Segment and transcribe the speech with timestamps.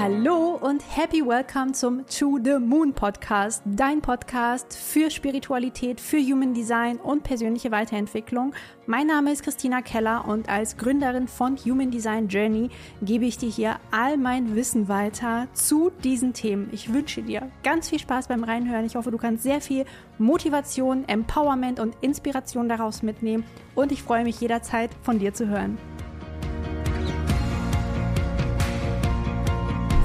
[0.00, 6.54] Hallo und happy welcome zum To the Moon Podcast, dein Podcast für Spiritualität, für Human
[6.54, 8.54] Design und persönliche Weiterentwicklung.
[8.86, 12.70] Mein Name ist Christina Keller und als Gründerin von Human Design Journey
[13.02, 16.70] gebe ich dir hier all mein Wissen weiter zu diesen Themen.
[16.72, 18.86] Ich wünsche dir ganz viel Spaß beim Reinhören.
[18.86, 19.84] Ich hoffe, du kannst sehr viel
[20.16, 23.44] Motivation, Empowerment und Inspiration daraus mitnehmen
[23.74, 25.76] und ich freue mich jederzeit von dir zu hören.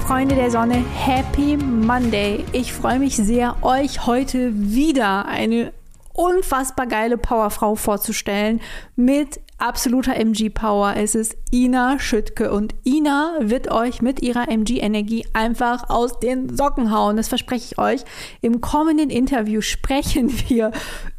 [0.06, 2.44] Freunde der Sonne, Happy Monday.
[2.52, 5.72] Ich freue mich sehr, euch heute wieder eine
[6.12, 8.60] unfassbar geile Powerfrau vorzustellen
[8.94, 10.94] mit absoluter MG-Power.
[10.96, 16.92] Es ist Ina Schüttke und Ina wird euch mit ihrer MG-Energie einfach aus den Socken
[16.92, 17.16] hauen.
[17.16, 18.04] Das verspreche ich euch.
[18.42, 20.70] Im kommenden Interview sprechen wir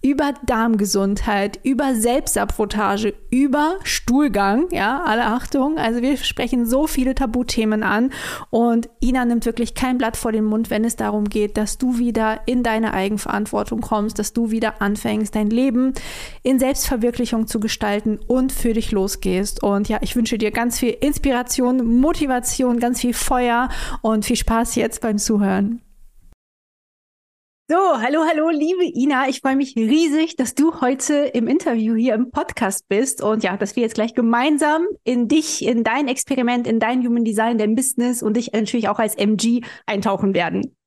[0.07, 4.67] über Darmgesundheit, über Selbstsabotage, über Stuhlgang.
[4.71, 5.77] Ja, alle Achtung.
[5.77, 8.11] Also wir sprechen so viele Tabuthemen an
[8.49, 11.97] und Ina nimmt wirklich kein Blatt vor den Mund, wenn es darum geht, dass du
[11.97, 15.93] wieder in deine Eigenverantwortung kommst, dass du wieder anfängst, dein Leben
[16.41, 19.61] in Selbstverwirklichung zu gestalten und für dich losgehst.
[19.61, 23.67] Und ja, ich wünsche dir ganz viel Inspiration, Motivation, ganz viel Feuer
[24.01, 25.81] und viel Spaß jetzt beim Zuhören.
[27.69, 29.27] So, hallo, hallo, liebe Ina.
[29.27, 33.57] Ich freue mich riesig, dass du heute im Interview hier im Podcast bist und ja,
[33.57, 37.75] dass wir jetzt gleich gemeinsam in dich, in dein Experiment, in dein Human Design, dein
[37.75, 40.77] Business und dich natürlich auch als MG eintauchen werden.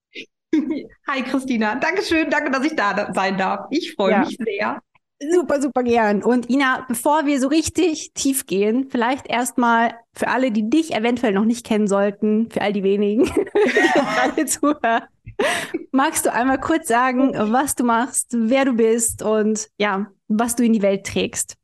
[1.07, 3.67] Hi Christina, Dankeschön, danke, dass ich da sein darf.
[3.69, 4.21] Ich freue ja.
[4.21, 4.81] mich sehr.
[5.23, 6.23] Super, super gern.
[6.23, 11.33] Und Ina, bevor wir so richtig tief gehen, vielleicht erstmal für alle, die dich eventuell
[11.33, 15.03] noch nicht kennen sollten, für all die wenigen, die gerade zuhören,
[15.93, 20.65] magst du einmal kurz sagen, was du machst, wer du bist und ja, was du
[20.65, 21.57] in die Welt trägst?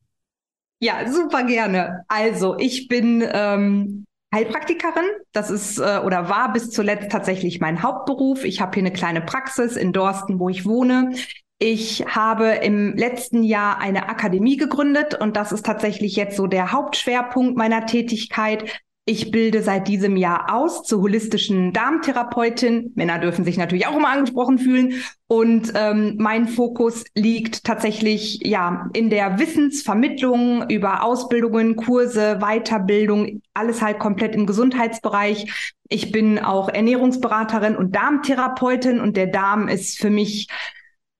[0.81, 2.05] Ja, super gerne.
[2.09, 5.07] Also, ich bin ähm, Heilpraktikerin.
[5.33, 8.45] Das ist äh, oder war bis zuletzt tatsächlich mein Hauptberuf.
[8.45, 11.12] Ich habe hier eine kleine Praxis in Dorsten, wo ich wohne.
[11.59, 16.72] Ich habe im letzten Jahr eine Akademie gegründet und das ist tatsächlich jetzt so der
[16.72, 18.83] Hauptschwerpunkt meiner Tätigkeit.
[19.09, 22.93] Ich bilde seit diesem Jahr aus zur holistischen Darmtherapeutin.
[22.97, 24.95] Männer dürfen sich natürlich auch immer angesprochen fühlen.
[25.28, 33.81] Und ähm, mein Fokus liegt tatsächlich ja in der Wissensvermittlung über Ausbildungen, Kurse, Weiterbildung, alles
[33.81, 35.72] halt komplett im Gesundheitsbereich.
[35.89, 40.49] Ich bin auch Ernährungsberaterin und Darmtherapeutin und der Darm ist für mich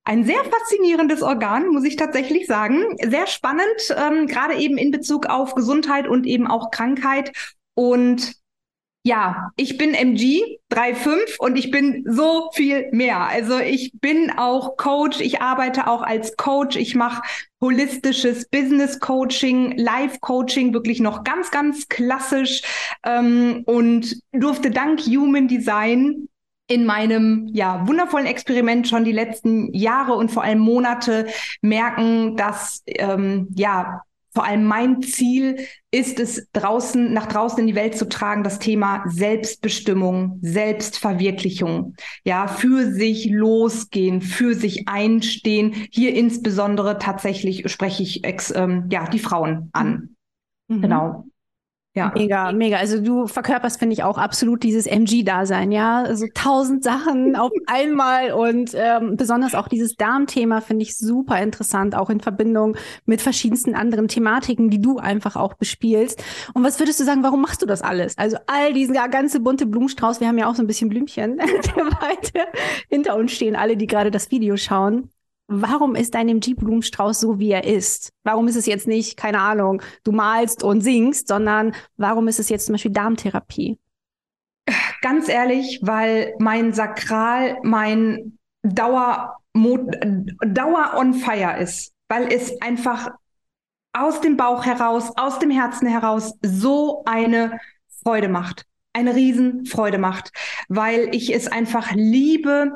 [0.07, 2.97] ein sehr faszinierendes Organ, muss ich tatsächlich sagen.
[3.05, 7.33] Sehr spannend, ähm, gerade eben in Bezug auf Gesundheit und eben auch Krankheit.
[7.75, 8.35] Und
[9.03, 13.21] ja, ich bin MG 3.5 und ich bin so viel mehr.
[13.21, 17.23] Also ich bin auch Coach, ich arbeite auch als Coach, ich mache
[17.61, 22.63] holistisches Business Coaching, Life Coaching, wirklich noch ganz, ganz klassisch
[23.05, 26.29] ähm, und durfte dank Human Design
[26.69, 31.27] in meinem ja wundervollen Experiment schon die letzten Jahre und vor allem Monate
[31.63, 34.03] merken, dass ähm, ja
[34.37, 35.57] vor allem mein Ziel
[35.91, 42.47] ist es draußen nach draußen in die Welt zu tragen das Thema Selbstbestimmung, Selbstverwirklichung, ja
[42.47, 45.73] für sich losgehen, für sich einstehen.
[45.91, 50.17] Hier insbesondere tatsächlich spreche ich ex, ähm, ja die Frauen an.
[50.69, 50.83] Mhm.
[50.83, 51.25] Genau.
[51.97, 52.13] Ja.
[52.15, 52.77] Mega, mega.
[52.77, 56.05] Also du verkörperst, finde ich, auch absolut dieses MG-Dasein, ja.
[56.05, 61.41] So also tausend Sachen auf einmal und ähm, besonders auch dieses Darmthema finde ich super
[61.41, 62.77] interessant, auch in Verbindung
[63.07, 66.23] mit verschiedensten anderen Thematiken, die du einfach auch bespielst.
[66.53, 68.19] Und was würdest du sagen, warum machst du das alles?
[68.19, 71.39] Also all diesen ja, ganze bunte Blumenstrauß, wir haben ja auch so ein bisschen Blümchen
[71.39, 72.47] der Weite
[72.91, 75.09] hinter uns stehen, alle, die gerade das Video schauen
[75.49, 78.13] warum ist dein MG-Blumenstrauß so, wie er ist?
[78.25, 82.49] Warum ist es jetzt nicht, keine Ahnung, du malst und singst, sondern warum ist es
[82.49, 83.79] jetzt zum Beispiel Darmtherapie?
[85.01, 93.11] Ganz ehrlich, weil mein Sakral, mein Dauer, Dauer on fire ist, weil es einfach
[93.93, 97.59] aus dem Bauch heraus, aus dem Herzen heraus so eine
[98.03, 100.33] Freude macht, eine Riesenfreude macht,
[100.69, 102.73] weil ich es einfach liebe,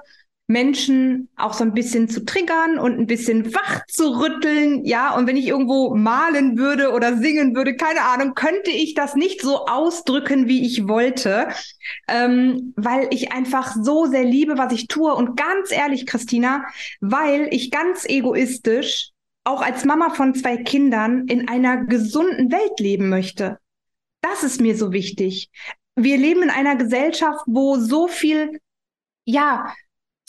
[0.50, 4.84] Menschen auch so ein bisschen zu triggern und ein bisschen wach zu rütteln.
[4.84, 9.14] Ja, und wenn ich irgendwo malen würde oder singen würde, keine Ahnung, könnte ich das
[9.14, 11.48] nicht so ausdrücken, wie ich wollte,
[12.08, 15.14] ähm, weil ich einfach so sehr liebe, was ich tue.
[15.14, 16.64] Und ganz ehrlich, Christina,
[17.00, 19.10] weil ich ganz egoistisch
[19.44, 23.58] auch als Mama von zwei Kindern in einer gesunden Welt leben möchte.
[24.20, 25.48] Das ist mir so wichtig.
[25.94, 28.60] Wir leben in einer Gesellschaft, wo so viel
[29.24, 29.72] ja,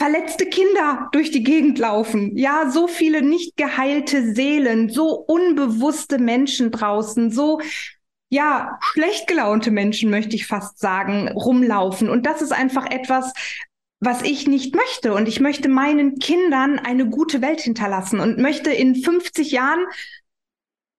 [0.01, 2.35] verletzte Kinder durch die Gegend laufen.
[2.35, 7.61] Ja, so viele nicht geheilte Seelen, so unbewusste Menschen draußen, so
[8.29, 12.09] ja, schlecht gelaunte Menschen, möchte ich fast sagen, rumlaufen.
[12.09, 13.31] Und das ist einfach etwas,
[13.99, 15.13] was ich nicht möchte.
[15.13, 19.85] Und ich möchte meinen Kindern eine gute Welt hinterlassen und möchte in 50 Jahren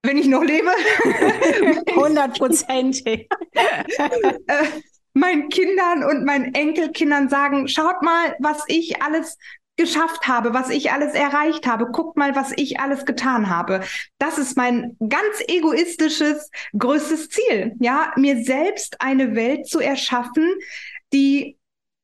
[0.05, 0.69] wenn ich noch lebe.
[1.95, 3.29] Hundertprozentig.
[5.14, 9.37] meinen Kindern und meinen Enkelkindern sagen, schaut mal, was ich alles
[9.76, 11.87] geschafft habe, was ich alles erreicht habe.
[11.87, 13.82] Guckt mal, was ich alles getan habe.
[14.19, 17.75] Das ist mein ganz egoistisches, größtes Ziel.
[17.81, 20.55] Ja, mir selbst eine Welt zu erschaffen,
[21.12, 21.56] die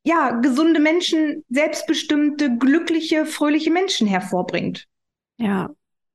[0.05, 4.87] ja, gesunde Menschen, selbstbestimmte, glückliche, fröhliche Menschen hervorbringt.
[5.37, 5.71] Ja,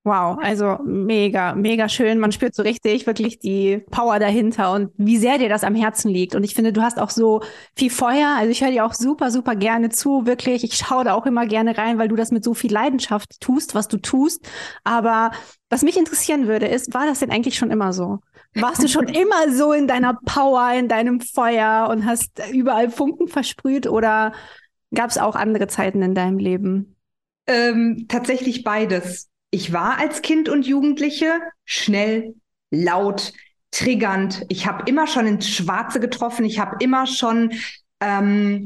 [0.06, 2.20] Wow, also mega, mega schön.
[2.20, 6.10] Man spürt so richtig wirklich die Power dahinter und wie sehr dir das am Herzen
[6.10, 6.36] liegt.
[6.36, 7.42] Und ich finde, du hast auch so
[7.74, 8.36] viel Feuer.
[8.38, 10.66] Also ich höre dir auch super, super gerne zu, wirklich.
[10.66, 13.76] Ich schaue da auch immer gerne rein, weil du das mit so viel Leidenschaft tust,
[13.76, 14.46] was du tust.
[14.84, 15.32] Aber
[15.70, 18.20] was mich interessieren würde, ist, war das denn eigentlich schon immer so?
[18.56, 23.30] Warst du schon immer so in deiner Power, in deinem Feuer und hast überall Funken
[23.30, 24.34] versprüht oder
[24.94, 26.98] gab es auch andere Zeiten in deinem Leben?
[27.48, 29.30] Ähm, tatsächlich beides.
[29.54, 32.34] Ich war als Kind und Jugendliche schnell,
[32.72, 33.34] laut,
[33.70, 34.44] triggernd.
[34.50, 36.44] Ich habe immer schon ins Schwarze getroffen.
[36.44, 37.52] Ich habe immer schon,
[38.00, 38.66] ähm,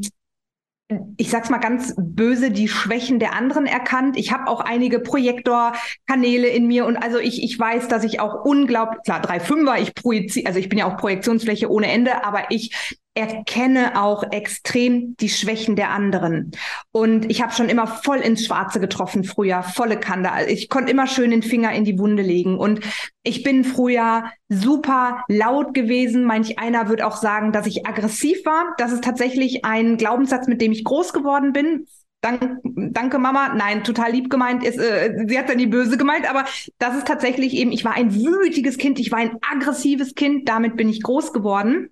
[1.18, 4.16] ich sag's mal ganz böse, die Schwächen der anderen erkannt.
[4.18, 8.46] Ich habe auch einige Projektorkanäle in mir und also ich, ich weiß, dass ich auch
[8.46, 12.96] unglaublich, klar, 3,5er, ich projiziere, also ich bin ja auch Projektionsfläche ohne Ende, aber ich
[13.18, 16.52] erkenne auch extrem die Schwächen der anderen.
[16.92, 20.30] Und ich habe schon immer voll ins Schwarze getroffen früher, volle Kante.
[20.48, 22.60] Ich konnte immer schön den Finger in die Wunde legen.
[22.60, 22.82] Und
[23.24, 26.26] ich bin früher super laut gewesen.
[26.26, 28.76] Manch einer wird auch sagen, dass ich aggressiv war.
[28.78, 31.88] Das ist tatsächlich ein Glaubenssatz, mit dem ich groß geworden bin.
[32.22, 33.54] Dank, danke Mama.
[33.56, 34.64] Nein, total lieb gemeint.
[34.64, 36.46] Ist, äh, sie hat dann die böse gemeint, aber
[36.78, 40.76] das ist tatsächlich eben, ich war ein wütiges Kind, ich war ein aggressives Kind, damit
[40.76, 41.90] bin ich groß geworden.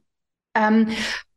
[0.55, 0.87] Ähm,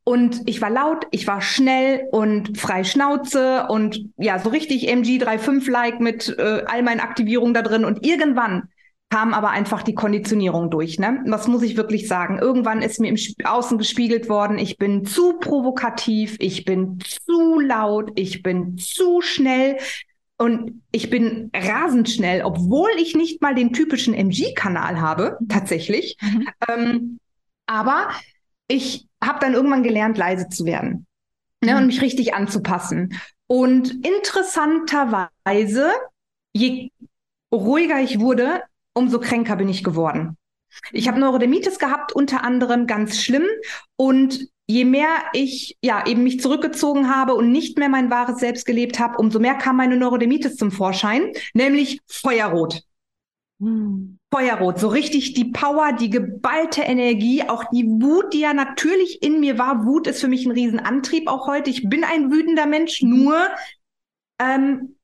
[0.04, 5.18] und ich war laut, ich war schnell und frei Schnauze und ja, so richtig MG
[5.18, 7.84] 3.5-like mit äh, all meinen Aktivierungen da drin.
[7.84, 8.70] Und irgendwann
[9.10, 10.98] kam aber einfach die Konditionierung durch.
[10.98, 11.22] Ne?
[11.26, 12.38] Was muss ich wirklich sagen?
[12.38, 18.10] Irgendwann ist mir im Außen gespiegelt worden, ich bin zu provokativ, ich bin zu laut,
[18.14, 19.76] ich bin zu schnell.
[20.40, 26.16] Und ich bin rasend schnell, obwohl ich nicht mal den typischen MG-Kanal habe, tatsächlich.
[26.22, 26.48] Mhm.
[26.68, 27.18] Ähm,
[27.66, 28.08] aber
[28.68, 31.06] ich habe dann irgendwann gelernt, leise zu werden
[31.64, 31.86] ne, und mhm.
[31.88, 33.18] mich richtig anzupassen.
[33.46, 35.90] Und interessanterweise,
[36.52, 36.90] je
[37.52, 38.62] ruhiger ich wurde,
[38.94, 40.36] umso kränker bin ich geworden.
[40.92, 43.46] Ich habe Neurodermitis gehabt, unter anderem ganz schlimm.
[43.96, 48.66] Und je mehr ich ja eben mich zurückgezogen habe und nicht mehr mein wahres Selbst
[48.66, 52.82] gelebt habe, umso mehr kam meine Neurodermitis zum Vorschein, nämlich Feuerrot.
[53.60, 54.17] Hm.
[54.30, 59.40] Feuerrot, so richtig die Power, die geballte Energie, auch die Wut, die ja natürlich in
[59.40, 59.86] mir war.
[59.86, 61.70] Wut ist für mich ein Riesenantrieb auch heute.
[61.70, 63.48] Ich bin ein wütender Mensch, nur
[64.38, 64.96] ähm,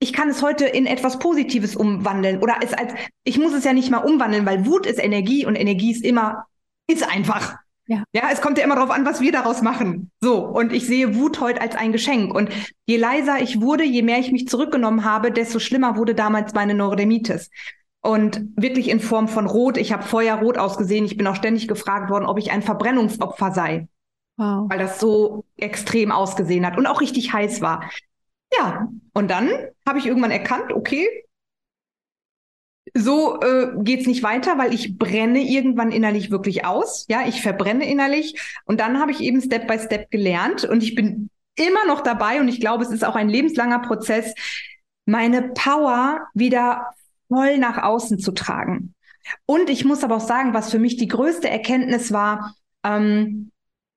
[0.00, 2.42] ich kann es heute in etwas Positives umwandeln.
[2.42, 2.92] Oder es als,
[3.22, 6.46] ich muss es ja nicht mal umwandeln, weil Wut ist Energie und Energie ist immer,
[6.88, 7.56] ist einfach.
[7.86, 8.02] Ja.
[8.12, 10.10] ja, es kommt ja immer darauf an, was wir daraus machen.
[10.20, 12.34] So, und ich sehe Wut heute als ein Geschenk.
[12.34, 12.50] Und
[12.86, 16.74] je leiser ich wurde, je mehr ich mich zurückgenommen habe, desto schlimmer wurde damals meine
[16.74, 17.50] Neurodermitis.
[18.04, 19.78] Und wirklich in Form von Rot.
[19.78, 21.06] Ich habe feuerrot ausgesehen.
[21.06, 23.88] Ich bin auch ständig gefragt worden, ob ich ein Verbrennungsopfer sei.
[24.36, 24.68] Wow.
[24.68, 27.88] Weil das so extrem ausgesehen hat und auch richtig heiß war.
[28.54, 29.48] Ja, und dann
[29.88, 31.08] habe ich irgendwann erkannt, okay,
[32.92, 37.06] so äh, geht's nicht weiter, weil ich brenne irgendwann innerlich wirklich aus.
[37.08, 38.38] Ja, ich verbrenne innerlich.
[38.66, 42.40] Und dann habe ich eben Step by Step gelernt und ich bin immer noch dabei
[42.40, 44.34] und ich glaube, es ist auch ein lebenslanger Prozess,
[45.06, 46.92] meine Power wieder
[47.34, 48.94] voll nach außen zu tragen.
[49.46, 53.50] Und ich muss aber auch sagen, was für mich die größte Erkenntnis war, ähm,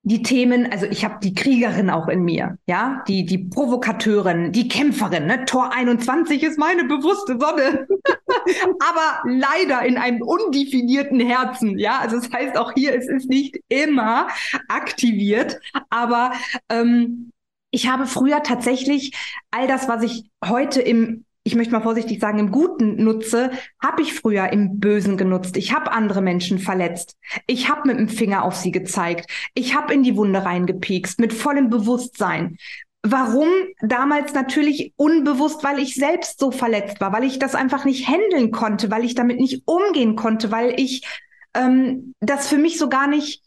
[0.04, 4.70] die Themen, also ich habe die Kriegerin auch in mir, ja, die, die Provokateurin, die
[4.70, 5.44] Kämpferin, ne?
[5.44, 7.88] Tor 21 ist meine bewusste Sonne,
[8.80, 13.60] aber leider in einem undefinierten Herzen, ja, also das heißt auch hier, es ist nicht
[13.68, 14.30] immer
[14.70, 16.32] aktiviert, aber
[16.70, 17.32] ähm,
[17.72, 19.12] ich habe früher tatsächlich
[19.52, 23.52] all das, was ich heute im ich möchte mal vorsichtig sagen, im Guten nutze,
[23.82, 25.56] habe ich früher im Bösen genutzt.
[25.56, 27.16] Ich habe andere Menschen verletzt.
[27.48, 29.32] Ich habe mit dem Finger auf sie gezeigt.
[29.54, 32.58] Ich habe in die Wunde reingepiekst, mit vollem Bewusstsein.
[33.02, 33.48] Warum?
[33.82, 38.52] Damals natürlich unbewusst, weil ich selbst so verletzt war, weil ich das einfach nicht handeln
[38.52, 41.08] konnte, weil ich damit nicht umgehen konnte, weil ich
[41.54, 43.42] ähm, das für mich so gar nicht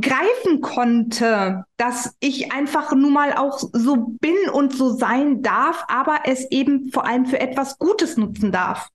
[0.00, 6.20] greifen konnte, dass ich einfach nun mal auch so bin und so sein darf, aber
[6.24, 8.88] es eben vor allem für etwas Gutes nutzen darf.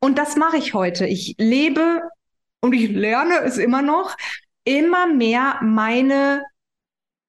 [0.00, 1.06] Und das mache ich heute.
[1.06, 2.02] Ich lebe
[2.60, 4.16] und ich lerne es immer noch,
[4.64, 6.42] immer mehr meine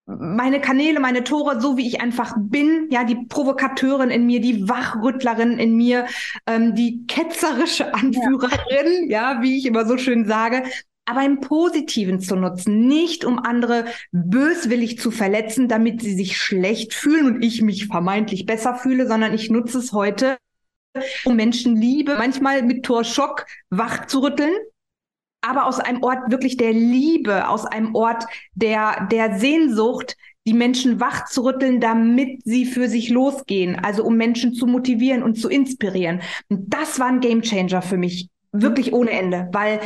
[0.05, 4.67] meine Kanäle, meine Tore, so wie ich einfach bin, ja, die Provokateurin in mir, die
[4.67, 6.05] Wachrüttlerin in mir,
[6.47, 9.33] ähm, die ketzerische Anführerin, ja.
[9.35, 10.63] ja, wie ich immer so schön sage,
[11.05, 16.93] aber im Positiven zu nutzen, nicht um andere böswillig zu verletzen, damit sie sich schlecht
[16.93, 20.37] fühlen und ich mich vermeintlich besser fühle, sondern ich nutze es heute,
[21.25, 24.53] um Menschen Liebe, manchmal mit Torschock wach zu rütteln,
[25.41, 30.15] aber aus einem Ort wirklich der Liebe, aus einem Ort der, der Sehnsucht,
[30.45, 35.23] die Menschen wach zu rütteln, damit sie für sich losgehen, also um Menschen zu motivieren
[35.23, 36.21] und zu inspirieren.
[36.49, 39.79] Und das war ein Gamechanger für mich, wirklich ohne Ende, weil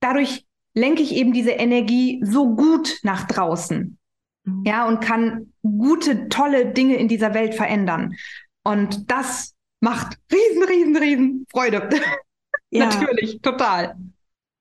[0.00, 0.44] dadurch
[0.74, 3.98] lenke ich eben diese Energie so gut nach draußen.
[4.44, 4.64] Mhm.
[4.66, 8.14] Ja, und kann gute, tolle Dinge in dieser Welt verändern.
[8.64, 11.88] Und das macht riesen, riesen, riesen Freude.
[12.70, 12.86] Ja.
[12.86, 13.94] Natürlich, total.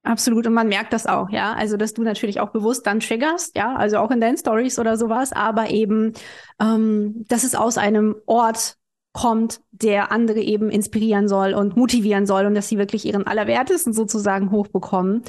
[0.04, 0.46] Absolut.
[0.46, 1.54] Und man merkt das auch, ja.
[1.54, 4.98] Also, dass du natürlich auch bewusst dann triggerst, ja, also auch in deinen Stories oder
[4.98, 6.14] sowas, aber eben,
[6.62, 8.78] ähm, dass es aus einem Ort
[9.14, 13.94] kommt, der andere eben inspirieren soll und motivieren soll und dass sie wirklich ihren Allerwertesten
[13.94, 15.24] sozusagen hochbekommen.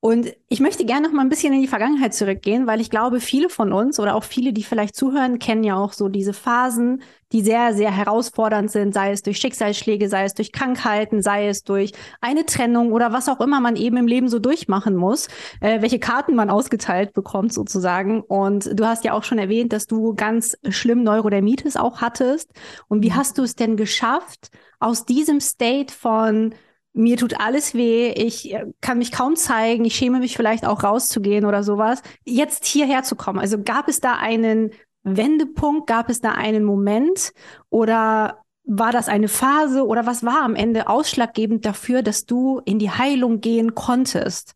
[0.00, 3.18] Und ich möchte gerne noch mal ein bisschen in die Vergangenheit zurückgehen, weil ich glaube,
[3.18, 7.02] viele von uns oder auch viele, die vielleicht zuhören, kennen ja auch so diese Phasen,
[7.32, 11.64] die sehr, sehr herausfordernd sind, sei es durch Schicksalsschläge, sei es durch Krankheiten, sei es
[11.64, 15.26] durch eine Trennung oder was auch immer man eben im Leben so durchmachen muss,
[15.60, 18.20] äh, welche Karten man ausgeteilt bekommt sozusagen.
[18.20, 22.52] Und du hast ja auch schon erwähnt, dass du ganz schlimm Neurodermitis auch hattest.
[22.86, 23.16] Und wie mhm.
[23.16, 26.54] hast du es denn geschafft, aus diesem State von
[26.92, 30.82] mir tut alles weh, ich äh, kann mich kaum zeigen, ich schäme mich vielleicht auch
[30.82, 33.38] rauszugehen oder sowas, jetzt hierher zu kommen.
[33.38, 34.70] Also gab es da einen
[35.04, 37.32] Wendepunkt, gab es da einen Moment
[37.70, 42.78] oder war das eine Phase oder was war am Ende ausschlaggebend dafür, dass du in
[42.78, 44.54] die Heilung gehen konntest?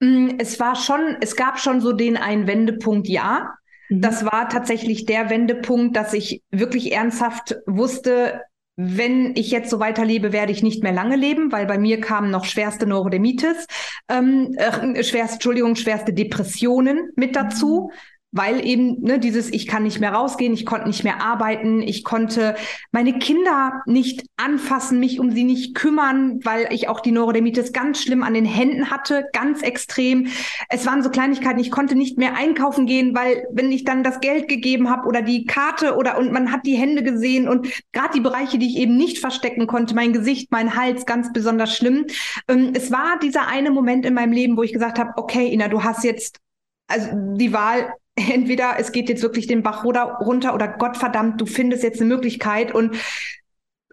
[0.00, 3.54] Mm, es war schon, es gab schon so den einen Wendepunkt, ja.
[3.88, 4.02] Mhm.
[4.02, 8.42] Das war tatsächlich der Wendepunkt, dass ich wirklich ernsthaft wusste,
[8.76, 12.30] wenn ich jetzt so weiterlebe, werde ich nicht mehr lange leben, weil bei mir kamen
[12.30, 13.66] noch schwerste Neurodermitis,
[14.08, 17.90] ähm, äh, schwerst, Entschuldigung, schwerste Depressionen mit dazu.
[18.36, 22.02] Weil eben ne, dieses, ich kann nicht mehr rausgehen, ich konnte nicht mehr arbeiten, ich
[22.02, 22.56] konnte
[22.90, 28.02] meine Kinder nicht anfassen, mich um sie nicht kümmern, weil ich auch die Neurodermitis ganz
[28.02, 30.26] schlimm an den Händen hatte, ganz extrem.
[30.68, 34.18] Es waren so Kleinigkeiten, ich konnte nicht mehr einkaufen gehen, weil wenn ich dann das
[34.18, 38.14] Geld gegeben habe oder die Karte oder und man hat die Hände gesehen und gerade
[38.14, 42.06] die Bereiche, die ich eben nicht verstecken konnte, mein Gesicht, mein Hals, ganz besonders schlimm.
[42.48, 45.68] Ähm, es war dieser eine Moment in meinem Leben, wo ich gesagt habe, okay, Ina,
[45.68, 46.40] du hast jetzt
[46.86, 51.82] also die Wahl, entweder es geht jetzt wirklich den Bach runter oder Gottverdammt, du findest
[51.82, 52.96] jetzt eine Möglichkeit und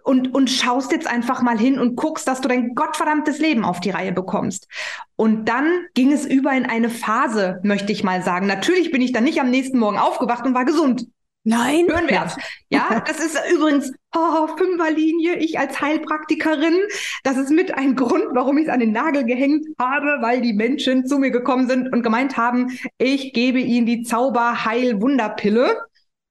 [0.04, 3.80] und, und schaust jetzt einfach mal hin und guckst, dass du dein gottverdammtes Leben auf
[3.80, 4.68] die Reihe bekommst.
[5.16, 8.48] Und dann ging es über in eine Phase, möchte ich mal sagen.
[8.48, 11.06] Natürlich bin ich dann nicht am nächsten Morgen aufgewacht und war gesund.
[11.44, 11.88] Nein.
[11.88, 12.38] Hören wir es.
[12.70, 16.76] Ja, das ist übrigens oh, Fünferlinie, ich als Heilpraktikerin.
[17.24, 20.54] Das ist mit ein Grund, warum ich es an den Nagel gehängt habe, weil die
[20.54, 25.78] Menschen zu mir gekommen sind und gemeint haben, ich gebe ihnen die Zauberheil-Wunderpille.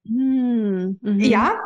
[0.06, 1.20] Hm, mhm.
[1.20, 1.58] Ja.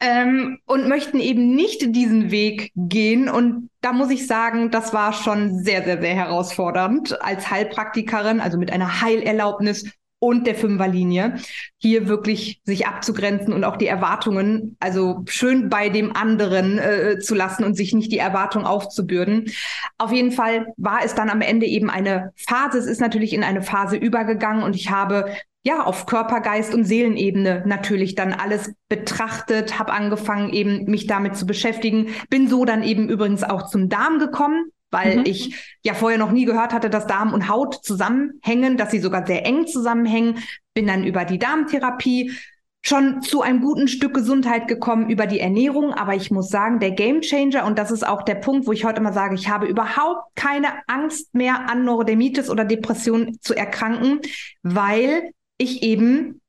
[0.00, 3.28] Ähm, und möchten eben nicht diesen Weg gehen.
[3.28, 8.58] Und da muss ich sagen, das war schon sehr, sehr, sehr herausfordernd als Heilpraktikerin, also
[8.58, 11.36] mit einer Heilerlaubnis und der Fünferlinie,
[11.76, 17.34] hier wirklich sich abzugrenzen und auch die Erwartungen, also schön bei dem anderen äh, zu
[17.34, 19.50] lassen und sich nicht die Erwartung aufzubürden.
[19.96, 22.78] Auf jeden Fall war es dann am Ende eben eine Phase.
[22.78, 25.32] Es ist natürlich in eine Phase übergegangen und ich habe
[25.62, 31.36] ja auf Körper, Geist und Seelenebene natürlich dann alles betrachtet, habe angefangen eben mich damit
[31.36, 35.24] zu beschäftigen, bin so dann eben übrigens auch zum Darm gekommen, weil mhm.
[35.26, 39.26] ich ja vorher noch nie gehört hatte, dass Darm und Haut zusammenhängen, dass sie sogar
[39.26, 40.38] sehr eng zusammenhängen.
[40.74, 42.32] Bin dann über die Darmtherapie
[42.80, 46.92] schon zu einem guten Stück Gesundheit gekommen über die Ernährung, aber ich muss sagen, der
[46.92, 50.34] Gamechanger und das ist auch der Punkt, wo ich heute mal sage, ich habe überhaupt
[50.36, 54.20] keine Angst mehr an Neurodermitis oder Depression zu erkranken,
[54.62, 56.40] weil ich eben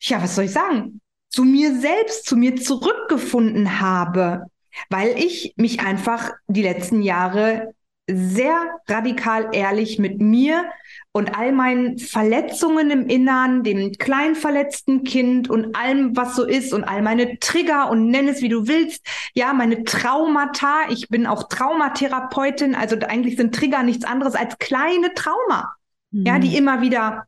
[0.00, 4.46] ja, was soll ich sagen, zu mir selbst, zu mir zurückgefunden habe
[4.90, 7.74] weil ich mich einfach die letzten Jahre
[8.08, 10.64] sehr radikal ehrlich mit mir
[11.12, 16.72] und all meinen Verletzungen im Innern, dem klein verletzten Kind und allem, was so ist
[16.72, 19.04] und all meine Trigger und nenn es wie du willst.
[19.34, 20.88] Ja, meine Traumata.
[20.90, 22.74] Ich bin auch Traumatherapeutin.
[22.74, 25.74] Also eigentlich sind Trigger nichts anderes als kleine Trauma.
[26.12, 26.26] Mhm.
[26.26, 26.56] Ja, die mhm.
[26.56, 27.26] immer wieder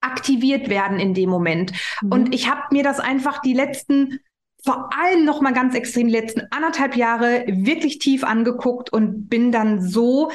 [0.00, 1.72] aktiviert werden in dem Moment.
[2.02, 2.12] Mhm.
[2.12, 4.20] Und ich habe mir das einfach die letzten
[4.64, 9.52] vor allem noch mal ganz extrem die letzten anderthalb Jahre wirklich tief angeguckt und bin
[9.52, 10.30] dann so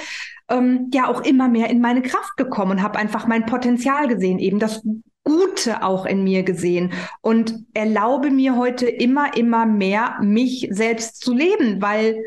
[0.50, 4.40] ähm, ja auch immer mehr in meine Kraft gekommen und habe einfach mein Potenzial gesehen,
[4.40, 4.84] eben das
[5.24, 11.34] Gute auch in mir gesehen und erlaube mir heute immer, immer mehr, mich selbst zu
[11.34, 12.22] leben, weil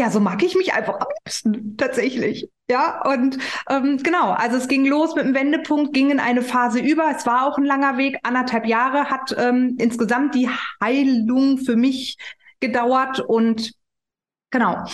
[0.00, 2.48] ja, so mag ich mich einfach am liebsten, tatsächlich.
[2.70, 3.36] Ja, und
[3.68, 7.10] ähm, genau, also es ging los mit dem Wendepunkt, ging in eine Phase über.
[7.14, 10.48] Es war auch ein langer Weg, anderthalb Jahre hat ähm, insgesamt die
[10.82, 12.16] Heilung für mich
[12.60, 13.72] gedauert und
[14.50, 14.84] genau,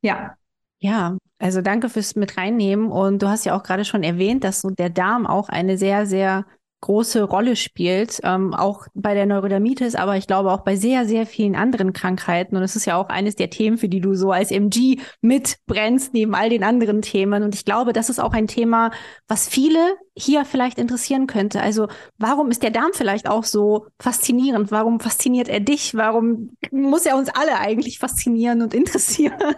[0.00, 0.36] ja.
[0.78, 2.90] Ja, also danke fürs mit reinnehmen.
[2.92, 6.06] Und du hast ja auch gerade schon erwähnt, dass so der Darm auch eine sehr,
[6.06, 6.44] sehr
[6.82, 11.26] große Rolle spielt, ähm, auch bei der Neurodermitis, aber ich glaube auch bei sehr, sehr
[11.26, 12.56] vielen anderen Krankheiten.
[12.56, 16.12] Und es ist ja auch eines der Themen, für die du so als MG mitbrennst,
[16.12, 17.42] neben all den anderen Themen.
[17.42, 18.90] Und ich glaube, das ist auch ein Thema,
[19.28, 19.78] was viele
[20.14, 21.62] hier vielleicht interessieren könnte.
[21.62, 24.70] Also warum ist der Darm vielleicht auch so faszinierend?
[24.70, 25.94] Warum fasziniert er dich?
[25.94, 29.54] Warum muss er uns alle eigentlich faszinieren und interessieren?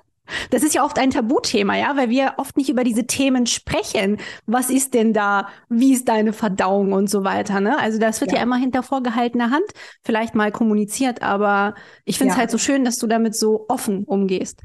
[0.50, 4.18] Das ist ja oft ein Tabuthema, ja, weil wir oft nicht über diese Themen sprechen.
[4.46, 5.48] Was ist denn da?
[5.68, 7.78] Wie ist deine Verdauung und so weiter, ne?
[7.78, 9.66] Also das wird ja, ja immer hinter vorgehaltener Hand
[10.02, 12.40] vielleicht mal kommuniziert, aber ich finde es ja.
[12.40, 14.60] halt so schön, dass du damit so offen umgehst.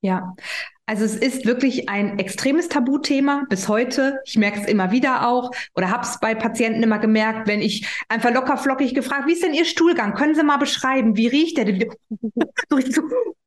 [0.00, 0.34] Ja,
[0.86, 4.20] also es ist wirklich ein extremes Tabuthema bis heute.
[4.24, 7.86] Ich merke es immer wieder auch oder habe es bei Patienten immer gemerkt, wenn ich
[8.08, 10.14] einfach locker flockig gefragt, wie ist denn Ihr Stuhlgang?
[10.14, 11.64] Können Sie mal beschreiben, wie riecht der?
[12.70, 13.02] So, so,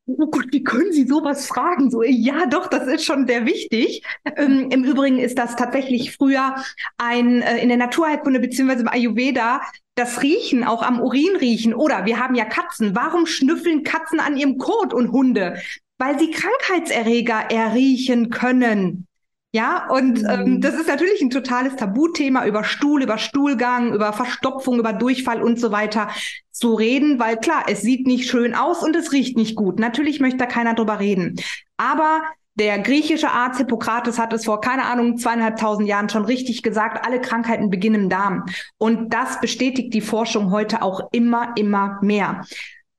[0.08, 1.92] oh Gott, wie können Sie sowas fragen?
[1.92, 4.04] So, ja, doch, das ist schon sehr wichtig.
[4.36, 6.56] Ähm, Im Übrigen ist das tatsächlich früher
[6.98, 9.62] ein äh, in der Naturheilkunde beziehungsweise im Ayurveda
[9.96, 11.74] das Riechen, auch am Urin riechen.
[11.74, 12.96] Oder wir haben ja Katzen.
[12.96, 15.58] Warum schnüffeln Katzen an ihrem Kot und Hunde?
[15.98, 19.08] Weil sie Krankheitserreger erriechen können.
[19.54, 20.62] Ja, und ähm, mhm.
[20.62, 25.60] das ist natürlich ein totales Tabuthema über Stuhl, über Stuhlgang, über Verstopfung, über Durchfall und
[25.60, 26.10] so weiter
[26.52, 29.80] zu reden, weil klar, es sieht nicht schön aus und es riecht nicht gut.
[29.80, 31.40] Natürlich möchte da keiner drüber reden.
[31.78, 32.22] Aber
[32.56, 37.22] der griechische Arzt Hippokrates hat es vor, keine Ahnung, zweieinhalbtausend Jahren schon richtig gesagt, alle
[37.22, 38.46] Krankheiten beginnen im Darm.
[38.78, 42.46] Und das bestätigt die Forschung heute auch immer, immer mehr.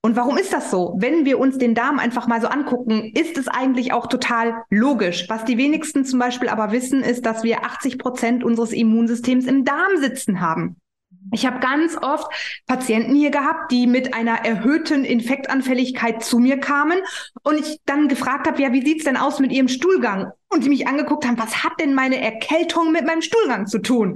[0.00, 0.94] Und warum ist das so?
[0.98, 5.26] Wenn wir uns den Darm einfach mal so angucken, ist es eigentlich auch total logisch.
[5.28, 9.64] Was die wenigsten zum Beispiel aber wissen, ist, dass wir 80 Prozent unseres Immunsystems im
[9.64, 10.76] Darm sitzen haben.
[11.32, 12.32] Ich habe ganz oft
[12.66, 16.98] Patienten hier gehabt, die mit einer erhöhten Infektanfälligkeit zu mir kamen
[17.42, 20.32] und ich dann gefragt habe, ja, wie sieht's denn aus mit ihrem Stuhlgang?
[20.48, 24.12] Und die mich angeguckt haben, was hat denn meine Erkältung mit meinem Stuhlgang zu tun?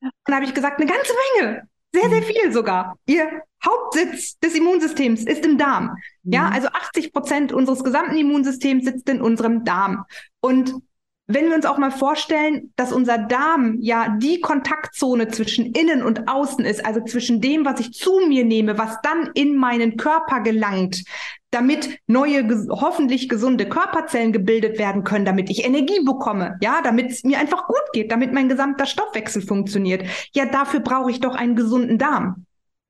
[0.00, 1.68] Und dann habe ich gesagt, eine ganze Menge.
[1.94, 2.98] Sehr, sehr viel sogar.
[3.06, 5.96] Ihr Hauptsitz des Immunsystems ist im Darm.
[6.24, 6.52] Ja, mhm.
[6.54, 10.04] also 80 Prozent unseres gesamten Immunsystems sitzt in unserem Darm.
[10.40, 10.74] Und
[11.26, 16.28] wenn wir uns auch mal vorstellen, dass unser Darm ja die Kontaktzone zwischen innen und
[16.28, 20.40] außen ist, also zwischen dem, was ich zu mir nehme, was dann in meinen Körper
[20.40, 21.02] gelangt,
[21.50, 27.24] damit neue, hoffentlich gesunde Körperzellen gebildet werden können, damit ich Energie bekomme, ja, damit es
[27.24, 30.04] mir einfach gut geht, damit mein gesamter Stoffwechsel funktioniert.
[30.34, 32.44] Ja, dafür brauche ich doch einen gesunden Darm.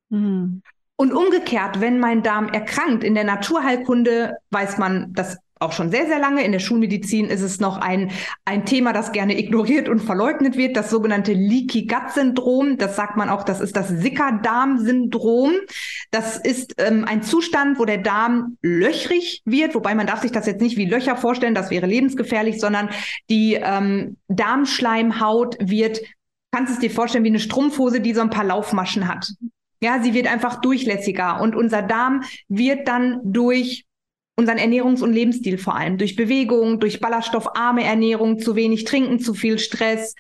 [0.09, 0.63] Mhm.
[0.97, 6.07] Und umgekehrt, wenn mein Darm erkrankt, in der Naturheilkunde weiß man, dass auch schon sehr,
[6.07, 6.45] sehr lange.
[6.45, 8.11] In der Schulmedizin ist es noch ein,
[8.45, 12.79] ein Thema, das gerne ignoriert und verleugnet wird, das sogenannte Leaky Gut Syndrom.
[12.79, 15.53] Das sagt man auch, das ist das Sicker-Darm-Syndrom.
[16.11, 20.47] Das ist ähm, ein Zustand, wo der Darm löchrig wird, wobei man darf sich das
[20.47, 22.91] jetzt nicht wie Löcher vorstellen, das wäre lebensgefährlich, sondern
[23.31, 26.01] die ähm, Darmschleimhaut wird,
[26.53, 29.33] kannst du es dir vorstellen, wie eine Strumpfhose, die so ein paar Laufmaschen hat.
[29.81, 33.85] Ja, sie wird einfach durchlässiger und unser Darm wird dann durch
[34.37, 39.35] unseren Ernährungs- und Lebensstil vor allem, durch Bewegung, durch ballaststoffarme Ernährung, zu wenig trinken, zu
[39.35, 40.15] viel Stress.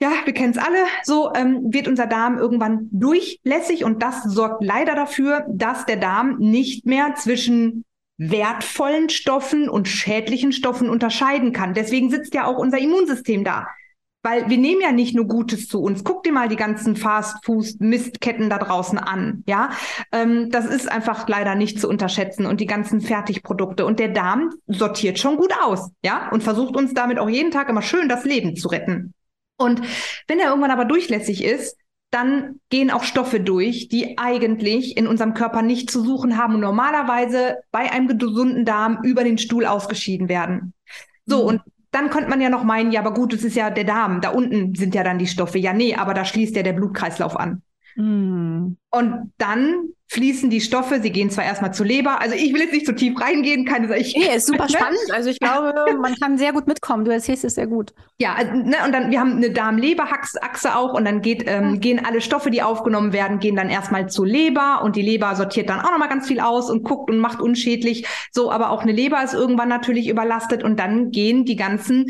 [0.00, 4.62] Ja, wir kennen es alle, so ähm, wird unser Darm irgendwann durchlässig und das sorgt
[4.62, 7.84] leider dafür, dass der Darm nicht mehr zwischen
[8.16, 11.74] wertvollen Stoffen und schädlichen Stoffen unterscheiden kann.
[11.74, 13.66] Deswegen sitzt ja auch unser Immunsystem da.
[14.22, 16.02] Weil wir nehmen ja nicht nur Gutes zu uns.
[16.02, 19.44] Guck dir mal die ganzen Fast-Food-Mistketten da draußen an.
[19.46, 19.70] Ja,
[20.12, 23.86] ähm, das ist einfach leider nicht zu unterschätzen und die ganzen Fertigprodukte.
[23.86, 25.90] Und der Darm sortiert schon gut aus.
[26.04, 29.14] Ja, und versucht uns damit auch jeden Tag immer schön das Leben zu retten.
[29.56, 29.82] Und
[30.26, 31.76] wenn er irgendwann aber durchlässig ist,
[32.10, 36.60] dann gehen auch Stoffe durch, die eigentlich in unserem Körper nicht zu suchen haben und
[36.60, 40.72] normalerweise bei einem gesunden Darm über den Stuhl ausgeschieden werden.
[41.26, 41.48] So, mhm.
[41.48, 41.62] und
[41.98, 44.30] dann könnte man ja noch meinen, ja, aber gut, es ist ja der Darm, da
[44.30, 45.58] unten sind ja dann die Stoffe.
[45.58, 47.62] Ja, nee, aber da schließt ja der Blutkreislauf an.
[47.96, 48.76] Mm.
[48.90, 52.72] Und dann fließen die Stoffe, sie gehen zwar erstmal zur Leber, also ich will jetzt
[52.72, 54.98] nicht so tief reingehen, keine ich, Nee, ist super spannend.
[55.12, 57.04] Also ich glaube, man kann sehr gut mitkommen.
[57.04, 57.92] Du erzählst es sehr gut.
[58.18, 61.80] Ja, also, ne, und dann, wir haben eine Darm-Leber-Achse auch und dann geht, ähm, mhm.
[61.80, 65.68] gehen alle Stoffe, die aufgenommen werden, gehen dann erstmal zur Leber und die Leber sortiert
[65.68, 68.06] dann auch nochmal ganz viel aus und guckt und macht unschädlich.
[68.32, 72.06] So, aber auch eine Leber ist irgendwann natürlich überlastet und dann gehen die ganzen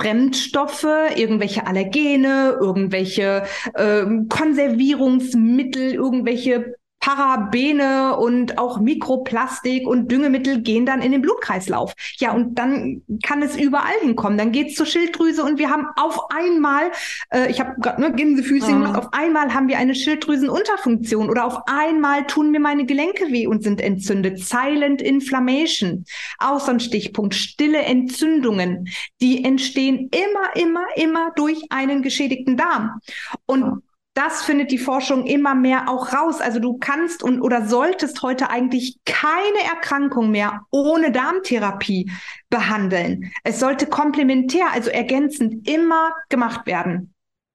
[0.00, 11.00] Fremdstoffe, irgendwelche Allergene, irgendwelche äh, Konservierungsmittel, irgendwelche Parabene und auch Mikroplastik und Düngemittel gehen dann
[11.00, 11.94] in den Blutkreislauf.
[12.18, 14.36] Ja, und dann kann es überall hinkommen.
[14.36, 16.90] Dann geht's zur Schilddrüse und wir haben auf einmal,
[17.30, 18.82] äh, ich habe gerade ne, Gänsefüßchen mhm.
[18.82, 23.46] gemacht, auf einmal haben wir eine Schilddrüsenunterfunktion oder auf einmal tun mir meine Gelenke weh
[23.46, 24.38] und sind entzündet.
[24.38, 26.04] Silent Inflammation.
[26.38, 27.34] Auch so ein Stichpunkt.
[27.34, 28.88] Stille Entzündungen.
[29.22, 33.00] Die entstehen immer, immer, immer durch einen geschädigten Darm.
[33.46, 33.82] Und
[34.20, 36.42] das findet die Forschung immer mehr auch raus.
[36.42, 42.12] Also du kannst und oder solltest heute eigentlich keine Erkrankung mehr ohne Darmtherapie
[42.50, 43.32] behandeln.
[43.44, 47.14] Es sollte komplementär, also ergänzend immer gemacht werden.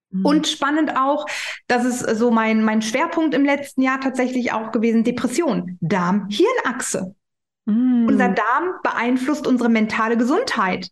[0.09, 0.25] Mhm.
[0.25, 1.27] Und spannend auch,
[1.67, 7.13] das ist so mein, mein Schwerpunkt im letzten Jahr tatsächlich auch gewesen, Depression, Darm-Hirnachse.
[7.65, 8.07] Mhm.
[8.07, 10.89] Unser Darm beeinflusst unsere mentale Gesundheit.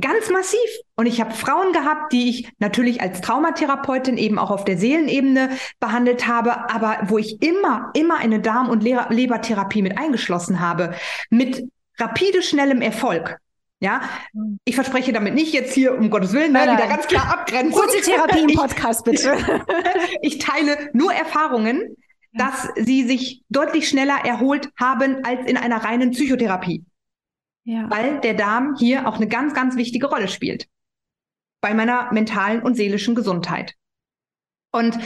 [0.00, 0.58] Ganz massiv.
[0.96, 5.50] Und ich habe Frauen gehabt, die ich natürlich als Traumatherapeutin eben auch auf der Seelenebene
[5.80, 10.94] behandelt habe, aber wo ich immer, immer eine Darm- und Lebertherapie mit eingeschlossen habe.
[11.28, 13.38] Mit rapide, schnellem Erfolg.
[13.80, 14.02] Ja,
[14.64, 17.72] ich verspreche damit nicht jetzt hier, um Gottes Willen, nein, wieder ganz klar abgrenzen.
[17.72, 19.36] Kurze Therapie im Podcast, bitte.
[20.22, 21.96] ich teile nur Erfahrungen,
[22.32, 26.84] dass sie sich deutlich schneller erholt haben als in einer reinen Psychotherapie.
[27.64, 27.88] Ja.
[27.90, 30.68] Weil der Darm hier auch eine ganz, ganz wichtige Rolle spielt.
[31.60, 33.74] Bei meiner mentalen und seelischen Gesundheit.
[34.72, 34.98] Und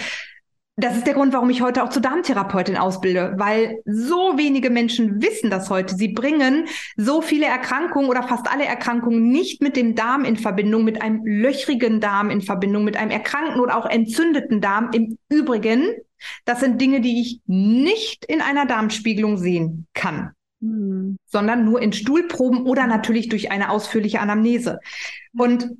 [0.79, 5.23] das ist der Grund, warum ich heute auch zur Darmtherapeutin ausbilde, weil so wenige Menschen
[5.23, 5.97] wissen das heute.
[5.97, 6.66] Sie bringen
[6.99, 11.25] so viele Erkrankungen oder fast alle Erkrankungen nicht mit dem Darm in Verbindung, mit einem
[11.25, 14.90] löchrigen Darm in Verbindung, mit einem erkrankten oder auch entzündeten Darm.
[14.92, 15.95] Im Übrigen,
[16.45, 20.36] das sind Dinge, die ich nicht in einer Darmspiegelung sehen kann.
[20.66, 21.18] Hm.
[21.26, 24.81] sondern nur in Stuhlproben oder natürlich durch eine ausführliche Anamnese.
[25.37, 25.70] Und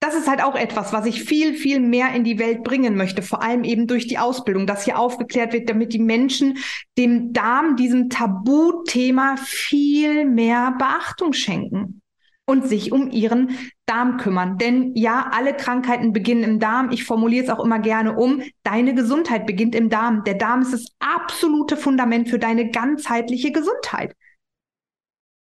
[0.00, 3.22] das ist halt auch etwas, was ich viel, viel mehr in die Welt bringen möchte,
[3.22, 6.58] vor allem eben durch die Ausbildung, dass hier aufgeklärt wird, damit die Menschen
[6.98, 12.01] dem Darm, diesem Tabuthema viel mehr Beachtung schenken
[12.46, 14.58] und sich um ihren Darm kümmern.
[14.58, 16.90] Denn ja, alle Krankheiten beginnen im Darm.
[16.90, 18.42] Ich formuliere es auch immer gerne um.
[18.62, 20.24] Deine Gesundheit beginnt im Darm.
[20.24, 24.14] Der Darm ist das absolute Fundament für deine ganzheitliche Gesundheit.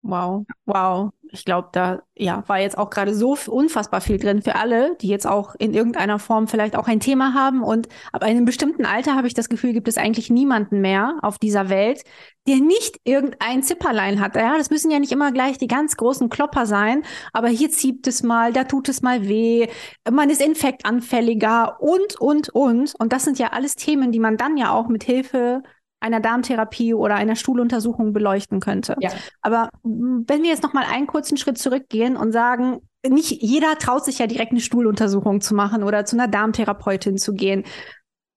[0.05, 1.13] Wow, wow.
[1.31, 5.07] Ich glaube, da ja, war jetzt auch gerade so unfassbar viel drin für alle, die
[5.07, 7.63] jetzt auch in irgendeiner Form vielleicht auch ein Thema haben.
[7.63, 11.39] Und ab einem bestimmten Alter habe ich das Gefühl, gibt es eigentlich niemanden mehr auf
[11.39, 12.03] dieser Welt,
[12.49, 14.35] der nicht irgendein Zipperlein hat.
[14.35, 18.07] Ja, das müssen ja nicht immer gleich die ganz großen Klopper sein, aber hier zieht
[18.09, 19.69] es mal, da tut es mal weh,
[20.11, 22.95] man ist infektanfälliger und, und, und.
[22.99, 25.63] Und das sind ja alles Themen, die man dann ja auch mit Hilfe
[26.03, 28.97] einer Darmtherapie oder einer Stuhluntersuchung beleuchten könnte.
[29.01, 29.11] Ja.
[29.41, 34.05] Aber wenn wir jetzt noch mal einen kurzen Schritt zurückgehen und sagen, nicht jeder traut
[34.05, 37.65] sich ja direkt eine Stuhluntersuchung zu machen oder zu einer Darmtherapeutin zu gehen.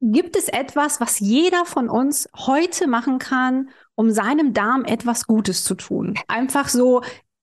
[0.02, 5.64] Gibt es etwas, was jeder von uns heute machen kann, um seinem Darm etwas Gutes
[5.64, 6.16] zu tun?
[6.28, 7.02] Einfach so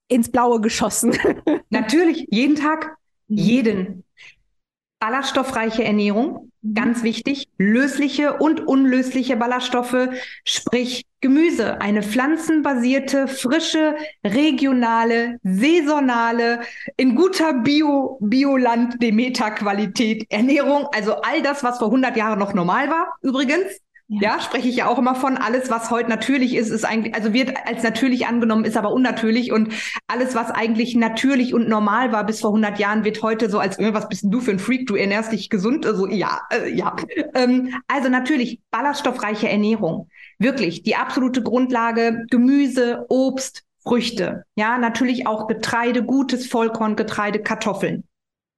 [0.08, 1.16] ins Blaue geschossen.
[1.70, 2.96] Natürlich, jeden Tag,
[3.28, 3.36] mhm.
[3.36, 4.04] jeden.
[5.02, 6.74] Ballaststoffreiche Ernährung, Mhm.
[6.74, 10.08] Ganz wichtig, lösliche und unlösliche Ballaststoffe,
[10.44, 16.60] sprich Gemüse, eine pflanzenbasierte, frische, regionale, saisonale,
[16.96, 20.86] in guter Bio, Bioland, Demeter-Qualität Ernährung.
[20.92, 23.80] Also all das, was vor 100 Jahren noch normal war, übrigens.
[24.20, 24.40] Ja.
[24.40, 25.36] spreche ich ja auch immer von.
[25.36, 29.52] Alles, was heute natürlich ist, ist eigentlich, also wird als natürlich angenommen, ist aber unnatürlich.
[29.52, 29.72] Und
[30.06, 33.78] alles, was eigentlich natürlich und normal war bis vor 100 Jahren, wird heute so als,
[33.78, 34.86] was bist denn du für ein Freak?
[34.86, 35.86] Du ernährst dich gesund?
[35.86, 36.94] Also ja, äh, ja.
[37.34, 40.08] Ähm, also natürlich ballaststoffreiche Ernährung.
[40.38, 42.24] Wirklich die absolute Grundlage.
[42.30, 44.44] Gemüse, Obst, Früchte.
[44.56, 48.04] Ja, natürlich auch Getreide, gutes Vollkorngetreide, Kartoffeln.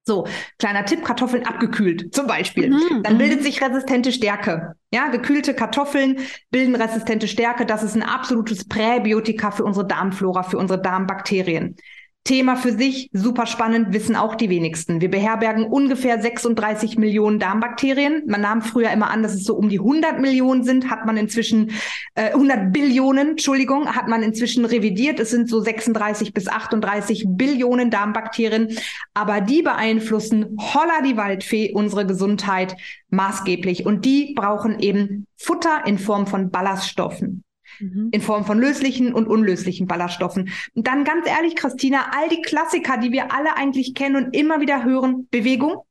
[0.07, 0.27] So,
[0.59, 2.71] kleiner Tipp, Kartoffeln abgekühlt zum Beispiel.
[2.71, 3.03] Mhm.
[3.03, 3.45] Dann bildet mhm.
[3.45, 4.75] sich resistente Stärke.
[4.93, 6.19] Ja, gekühlte Kartoffeln
[6.51, 7.65] bilden resistente Stärke.
[7.65, 11.77] Das ist ein absolutes Präbiotika für unsere Darmflora, für unsere Darmbakterien.
[12.25, 15.03] Thema für sich, super spannend, wissen auch die wenigsten.
[15.03, 18.23] Wir beherbergen ungefähr 36 Millionen Darmbakterien.
[18.27, 21.19] Man nahm früher immer an, dass es so um die 100 Millionen sind, hat man
[21.19, 21.73] inzwischen,
[22.15, 25.21] äh, 100 Billionen, Entschuldigung, hat man inzwischen revidiert.
[25.21, 28.75] Es sind so 36 bis 38 Billionen Darmbakterien.
[29.13, 32.75] Aber die beeinflussen holla die Waldfee unsere Gesundheit
[33.11, 33.85] maßgeblich.
[33.85, 37.45] Und die brauchen eben Futter in Form von Ballaststoffen.
[37.81, 38.09] Mhm.
[38.13, 40.51] in Form von löslichen und unlöslichen Ballaststoffen.
[40.75, 44.61] Und dann ganz ehrlich, Christina, all die Klassiker, die wir alle eigentlich kennen und immer
[44.61, 45.83] wieder hören, Bewegung.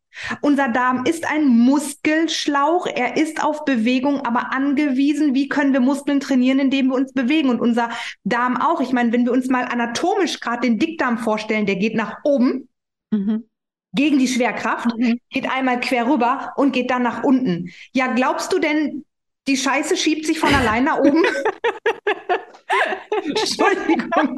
[0.41, 2.85] Unser Darm ist ein Muskelschlauch.
[2.85, 5.33] Er ist auf Bewegung aber angewiesen.
[5.33, 7.49] Wie können wir Muskeln trainieren, indem wir uns bewegen?
[7.49, 7.89] Und unser
[8.23, 8.79] Darm auch.
[8.79, 12.69] Ich meine, wenn wir uns mal anatomisch gerade den Dickdarm vorstellen, der geht nach oben.
[13.11, 13.45] Mhm
[13.93, 15.19] gegen die Schwerkraft, mhm.
[15.29, 17.69] geht einmal quer rüber und geht dann nach unten.
[17.93, 19.05] Ja, glaubst du denn,
[19.47, 21.23] die Scheiße schiebt sich von allein nach oben.
[23.23, 24.37] Entschuldigung.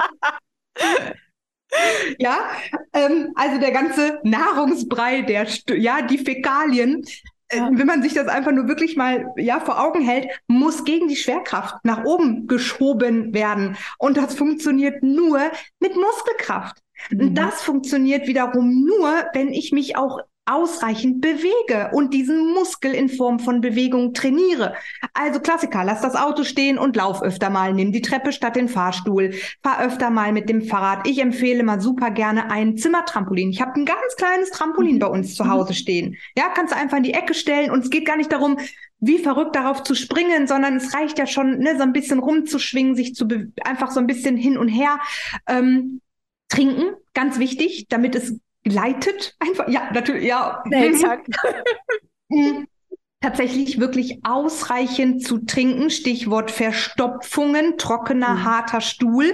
[2.20, 2.50] ja,
[2.94, 7.06] ähm, also der ganze Nahrungsbrei, der, ja, die Fäkalien,
[7.50, 11.08] äh, wenn man sich das einfach nur wirklich mal ja vor Augen hält, muss gegen
[11.08, 13.78] die Schwerkraft nach oben geschoben werden.
[14.00, 15.40] Und das funktioniert nur
[15.80, 16.78] mit Muskelkraft.
[17.10, 17.20] Mhm.
[17.20, 23.10] Und das funktioniert wiederum nur, wenn ich mich auch ausreichend bewege und diesen Muskel in
[23.10, 24.76] Form von Bewegung trainiere.
[25.14, 28.70] Also Klassiker, lass das Auto stehen und lauf öfter mal, nimm die Treppe statt den
[28.70, 31.08] Fahrstuhl, fahr öfter mal mit dem Fahrrad.
[31.08, 33.50] Ich empfehle mal super gerne ein Zimmertrampolin.
[33.50, 36.16] Ich habe ein ganz kleines Trampolin bei uns zu Hause stehen.
[36.38, 38.58] Ja, kannst du einfach in die Ecke stellen und es geht gar nicht darum,
[39.00, 42.96] wie verrückt darauf zu springen, sondern es reicht ja schon, ne, so ein bisschen rumzuschwingen,
[42.96, 43.28] sich zu
[43.64, 45.00] einfach so ein bisschen hin und her
[45.48, 46.02] ähm,
[46.50, 49.36] trinken, ganz wichtig, damit es gleitet.
[49.40, 50.64] Einfach, ja, natürlich, ja.
[50.66, 50.92] Nee.
[52.28, 52.66] Mhm.
[53.22, 55.92] Tatsächlich wirklich ausreichend zu trinken.
[55.92, 58.44] Stichwort Verstopfungen, trockener, mhm.
[58.46, 59.32] harter Stuhl.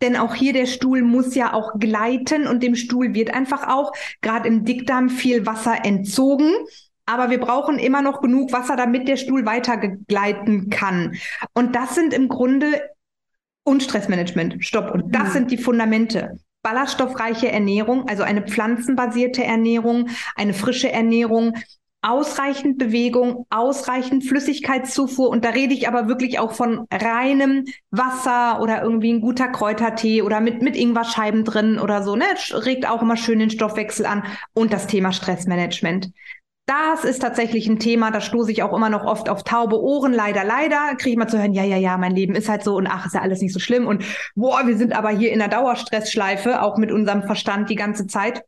[0.00, 3.92] Denn auch hier der Stuhl muss ja auch gleiten und dem Stuhl wird einfach auch
[4.22, 6.50] gerade im Dickdarm viel Wasser entzogen
[7.10, 11.16] aber wir brauchen immer noch genug Wasser, damit der Stuhl weiter gleiten kann.
[11.54, 12.80] Und das sind im Grunde
[13.64, 14.64] und Stressmanagement.
[14.64, 14.92] Stopp.
[14.92, 15.32] Und das mhm.
[15.32, 21.54] sind die Fundamente ballaststoffreiche Ernährung, also eine pflanzenbasierte Ernährung, eine frische Ernährung,
[22.02, 25.28] ausreichend Bewegung, ausreichend Flüssigkeitszufuhr.
[25.28, 30.22] Und da rede ich aber wirklich auch von reinem Wasser oder irgendwie ein guter Kräutertee
[30.22, 32.16] oder mit, mit Ingwerscheiben drin oder so.
[32.16, 32.24] Ne?
[32.52, 36.10] Regt auch immer schön den Stoffwechsel an und das Thema Stressmanagement.
[36.70, 40.12] Das ist tatsächlich ein Thema, da stoße ich auch immer noch oft auf taube Ohren.
[40.12, 42.76] Leider, leider kriege ich mal zu hören, ja, ja, ja, mein Leben ist halt so
[42.76, 43.88] und ach, ist ja alles nicht so schlimm.
[43.88, 44.04] Und
[44.36, 48.44] boah, wir sind aber hier in der Dauerstressschleife, auch mit unserem Verstand die ganze Zeit.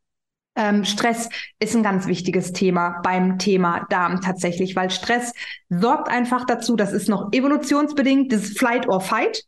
[0.55, 5.33] Ähm, Stress ist ein ganz wichtiges Thema beim Thema Darm tatsächlich, weil Stress
[5.69, 9.43] sorgt einfach dazu, das ist noch evolutionsbedingt, das Flight or Fight.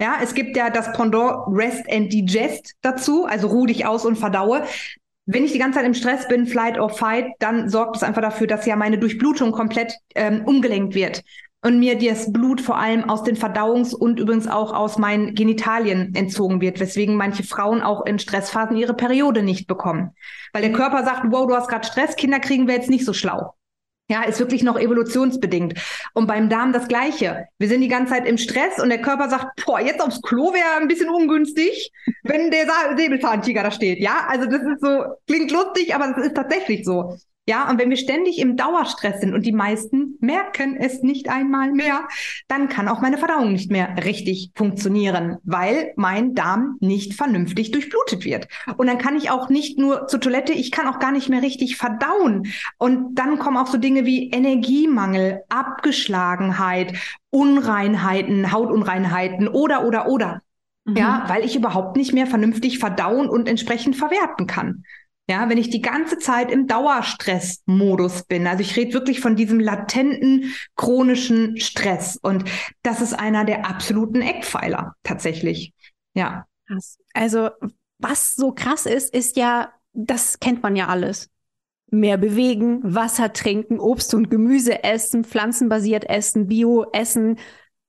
[0.00, 4.16] Ja, es gibt ja das Pendant Rest and Digest dazu, also ruh dich aus und
[4.16, 4.62] verdaue
[5.32, 8.22] wenn ich die ganze Zeit im Stress bin, Flight or Fight, dann sorgt es einfach
[8.22, 11.22] dafür, dass ja meine Durchblutung komplett ähm, umgelenkt wird
[11.62, 16.14] und mir das Blut vor allem aus den Verdauungs- und übrigens auch aus meinen Genitalien
[16.14, 20.10] entzogen wird, weswegen manche Frauen auch in Stressphasen ihre Periode nicht bekommen.
[20.52, 23.12] Weil der Körper sagt, wow, du hast gerade Stress, Kinder kriegen wir jetzt nicht so
[23.12, 23.54] schlau.
[24.10, 25.74] Ja, ist wirklich noch evolutionsbedingt.
[26.14, 27.46] Und beim Darm das Gleiche.
[27.58, 30.52] Wir sind die ganze Zeit im Stress und der Körper sagt, boah, jetzt aufs Klo
[30.52, 31.92] wäre ein bisschen ungünstig,
[32.24, 34.00] wenn der Säbelzahntiger da steht.
[34.00, 37.18] Ja, also das ist so, klingt lustig, aber das ist tatsächlich so.
[37.50, 41.72] Ja, und wenn wir ständig im Dauerstress sind und die meisten merken es nicht einmal
[41.72, 42.06] mehr,
[42.46, 48.24] dann kann auch meine Verdauung nicht mehr richtig funktionieren, weil mein Darm nicht vernünftig durchblutet
[48.24, 48.46] wird.
[48.76, 51.42] Und dann kann ich auch nicht nur zur Toilette, ich kann auch gar nicht mehr
[51.42, 52.46] richtig verdauen.
[52.78, 56.92] Und dann kommen auch so Dinge wie Energiemangel, Abgeschlagenheit,
[57.30, 60.42] Unreinheiten, Hautunreinheiten oder, oder, oder.
[60.84, 60.96] Mhm.
[60.96, 64.84] Ja, weil ich überhaupt nicht mehr vernünftig verdauen und entsprechend verwerten kann.
[65.30, 68.48] Ja, wenn ich die ganze Zeit im Dauerstressmodus bin.
[68.48, 72.18] Also ich rede wirklich von diesem latenten chronischen Stress.
[72.20, 72.50] Und
[72.82, 75.72] das ist einer der absoluten Eckpfeiler tatsächlich.
[76.14, 76.46] Ja.
[77.14, 77.50] Also
[78.00, 81.30] was so krass ist, ist ja, das kennt man ja alles.
[81.92, 87.38] Mehr bewegen, Wasser trinken, Obst und Gemüse essen, pflanzenbasiert essen, Bio essen,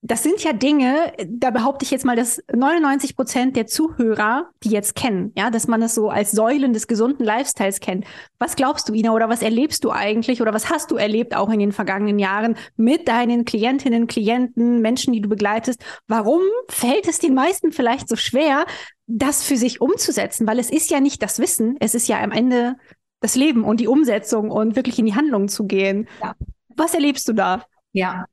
[0.03, 4.69] das sind ja Dinge, da behaupte ich jetzt mal, dass 99 Prozent der Zuhörer die
[4.69, 8.05] jetzt kennen, ja, dass man das so als Säulen des gesunden Lifestyles kennt.
[8.39, 11.49] Was glaubst du, Ina, oder was erlebst du eigentlich oder was hast du erlebt auch
[11.49, 15.83] in den vergangenen Jahren mit deinen Klientinnen, Klienten, Menschen, die du begleitest?
[16.07, 18.65] Warum fällt es den meisten vielleicht so schwer,
[19.05, 20.47] das für sich umzusetzen?
[20.47, 22.75] Weil es ist ja nicht das Wissen, es ist ja am Ende
[23.19, 26.07] das Leben und die Umsetzung und wirklich in die Handlung zu gehen.
[26.21, 26.33] Ja.
[26.75, 27.65] Was erlebst du da?
[27.93, 28.25] Ja,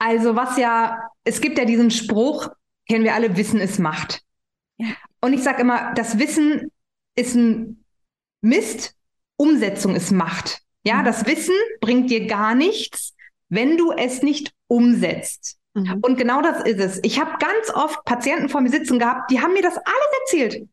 [0.00, 2.48] also was ja, es gibt ja diesen Spruch,
[2.88, 4.22] kennen wir alle, Wissen ist Macht.
[5.20, 6.72] Und ich sage immer, das Wissen
[7.14, 7.84] ist ein
[8.40, 8.96] Mist,
[9.36, 10.62] Umsetzung ist Macht.
[10.84, 11.04] Ja, mhm.
[11.04, 13.14] das Wissen bringt dir gar nichts,
[13.50, 15.58] wenn du es nicht umsetzt.
[15.74, 15.98] Mhm.
[16.00, 17.00] Und genau das ist es.
[17.02, 20.68] Ich habe ganz oft Patienten vor mir sitzen gehabt, die haben mir das alles erzählt.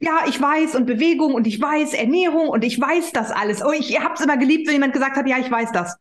[0.00, 3.62] Ja, ich weiß und Bewegung und ich weiß Ernährung und ich weiß das alles.
[3.62, 5.96] Oh, ich habe es immer geliebt, wenn jemand gesagt hat, ja, ich weiß das.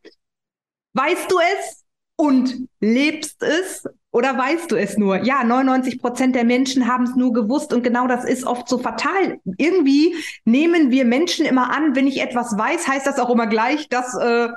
[0.94, 1.84] Weißt du es
[2.18, 5.24] und lebst es oder weißt du es nur?
[5.24, 8.80] Ja, 99 Prozent der Menschen haben es nur gewusst und genau das ist oft so
[8.80, 9.40] fatal.
[9.58, 13.88] Irgendwie nehmen wir Menschen immer an, wenn ich etwas weiß, heißt das auch immer gleich,
[13.90, 14.50] dass äh,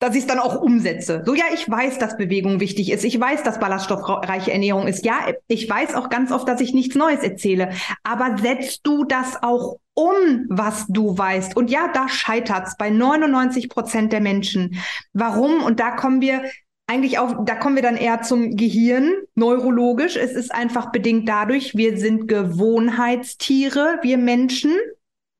[0.00, 1.22] dass ich es dann auch umsetze.
[1.26, 3.04] So, ja, ich weiß, dass Bewegung wichtig ist.
[3.04, 5.04] Ich weiß, dass ballaststoffreiche Ernährung ist.
[5.04, 7.70] Ja, ich weiß auch ganz oft, dass ich nichts Neues erzähle.
[8.04, 11.56] Aber setzt du das auch um, was du weißt?
[11.56, 14.80] Und ja, da scheitert's bei 99 Prozent der Menschen.
[15.12, 15.64] Warum?
[15.64, 16.44] Und da kommen wir
[16.88, 20.16] eigentlich auch, da kommen wir dann eher zum Gehirn, neurologisch.
[20.16, 24.72] Es ist einfach bedingt dadurch, wir sind Gewohnheitstiere, wir Menschen.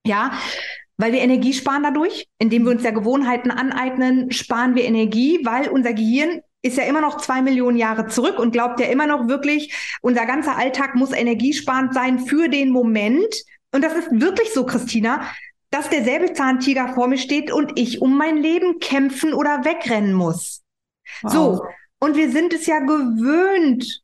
[0.07, 0.33] Ja,
[0.99, 5.69] weil wir Energie sparen dadurch, indem wir uns ja Gewohnheiten aneignen, sparen wir Energie, weil
[5.69, 9.29] unser Gehirn ist ja immer noch zwei Millionen Jahre zurück und glaubt ja immer noch
[9.29, 13.33] wirklich, unser ganzer Alltag muss energiesparend sein für den Moment.
[13.73, 15.23] Und das ist wirklich so, Christina,
[15.71, 20.63] dass der Säbelzahntiger vor mir steht und ich um mein Leben kämpfen oder wegrennen muss.
[21.23, 21.65] So.
[22.01, 24.03] Und wir sind es ja gewöhnt,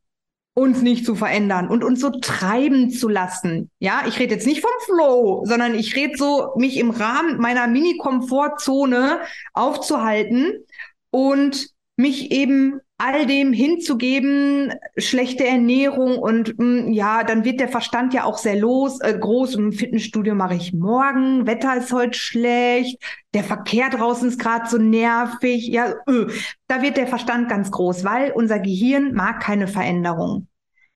[0.54, 3.70] uns nicht zu verändern und uns so treiben zu lassen.
[3.80, 7.66] Ja, ich rede jetzt nicht vom Flow, sondern ich rede so, mich im Rahmen meiner
[7.66, 9.20] Mini-Komfortzone
[9.52, 10.52] aufzuhalten
[11.10, 17.68] und mich eben all dem hinzugeben, schlechte Ernährung und mh, hm, ja, dann wird der
[17.68, 19.56] Verstand ja auch sehr los, äh, groß.
[19.56, 23.02] Im Fitnessstudio mache ich morgen, Wetter ist heute schlecht,
[23.34, 25.66] der Verkehr draußen ist gerade so nervig.
[25.68, 26.28] Ja, öh.
[26.68, 30.48] da wird der Verstand ganz groß, weil unser Gehirn mag keine Veränderung.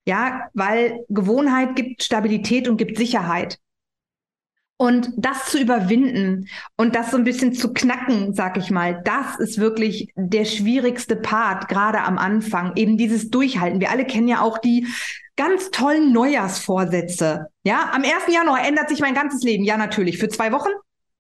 [0.07, 3.59] Ja, weil Gewohnheit gibt Stabilität und gibt Sicherheit.
[4.81, 9.37] Und das zu überwinden und das so ein bisschen zu knacken, sag ich mal, das
[9.41, 12.77] ist wirklich der schwierigste Part, gerade am Anfang.
[12.77, 13.81] Eben dieses Durchhalten.
[13.81, 14.87] Wir alle kennen ja auch die
[15.35, 17.49] ganz tollen Neujahrsvorsätze.
[17.65, 18.33] Ja, am 1.
[18.33, 19.65] Januar ändert sich mein ganzes Leben.
[19.65, 20.19] Ja, natürlich.
[20.19, 20.71] Für zwei Wochen?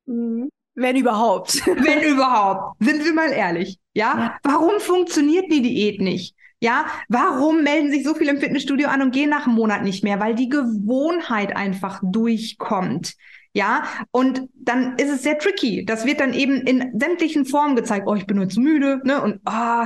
[0.06, 0.50] Mhm.
[0.76, 1.66] Wenn überhaupt.
[1.66, 2.76] Wenn überhaupt.
[2.78, 3.78] Sind wir mal ehrlich.
[3.92, 4.18] Ja?
[4.18, 4.36] ja?
[4.44, 6.36] Warum funktioniert die Diät nicht?
[6.60, 10.02] Ja, warum melden sich so viele im Fitnessstudio an und gehen nach einem Monat nicht
[10.02, 10.20] mehr?
[10.20, 13.14] Weil die Gewohnheit einfach durchkommt.
[13.58, 15.84] Ja, und dann ist es sehr tricky.
[15.84, 18.06] Das wird dann eben in sämtlichen Formen gezeigt.
[18.06, 19.20] Oh, ich bin jetzt müde, ne?
[19.20, 19.84] Und oh,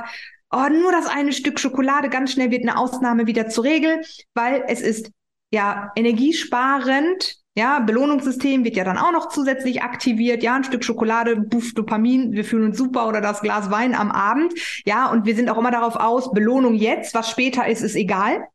[0.50, 4.02] oh, nur das eine Stück Schokolade, ganz schnell wird eine Ausnahme wieder zur Regel,
[4.34, 5.10] weil es ist
[5.54, 7.38] ja energiesparend.
[7.56, 10.42] Ja, Belohnungssystem wird ja dann auch noch zusätzlich aktiviert.
[10.42, 14.10] Ja, ein Stück Schokolade, buff, Dopamin, wir fühlen uns super oder das Glas Wein am
[14.10, 14.52] Abend.
[14.84, 18.48] Ja, und wir sind auch immer darauf aus, Belohnung jetzt, was später ist, ist egal.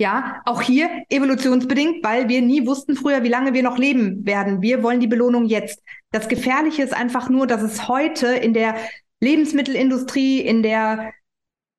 [0.00, 4.62] Ja, auch hier evolutionsbedingt, weil wir nie wussten früher, wie lange wir noch leben werden.
[4.62, 5.82] Wir wollen die Belohnung jetzt.
[6.10, 8.76] Das Gefährliche ist einfach nur, dass es heute in der
[9.20, 11.12] Lebensmittelindustrie, in der,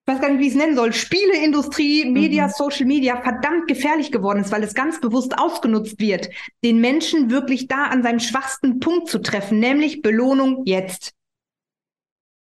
[0.05, 2.51] ich weiß gar nicht, wie ich es nennen soll, Spieleindustrie, Media, mhm.
[2.51, 6.29] Social Media verdammt gefährlich geworden ist, weil es ganz bewusst ausgenutzt wird,
[6.63, 11.13] den Menschen wirklich da an seinem schwachsten Punkt zu treffen, nämlich Belohnung jetzt.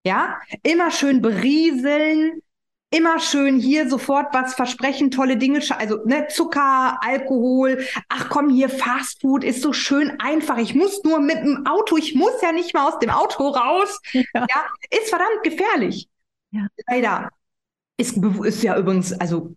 [0.04, 2.42] Ja, immer schön berieseln,
[2.89, 8.69] immer schön hier sofort was versprechen, tolle Dinge, also ne, Zucker, Alkohol, ach komm hier,
[8.69, 10.58] Fastfood ist so schön einfach.
[10.58, 14.00] Ich muss nur mit dem Auto, ich muss ja nicht mal aus dem Auto raus.
[14.13, 16.08] Ja, ja ist verdammt gefährlich.
[16.52, 16.67] Ja.
[16.88, 17.30] Leider.
[17.97, 19.56] Ist, ist ja übrigens, also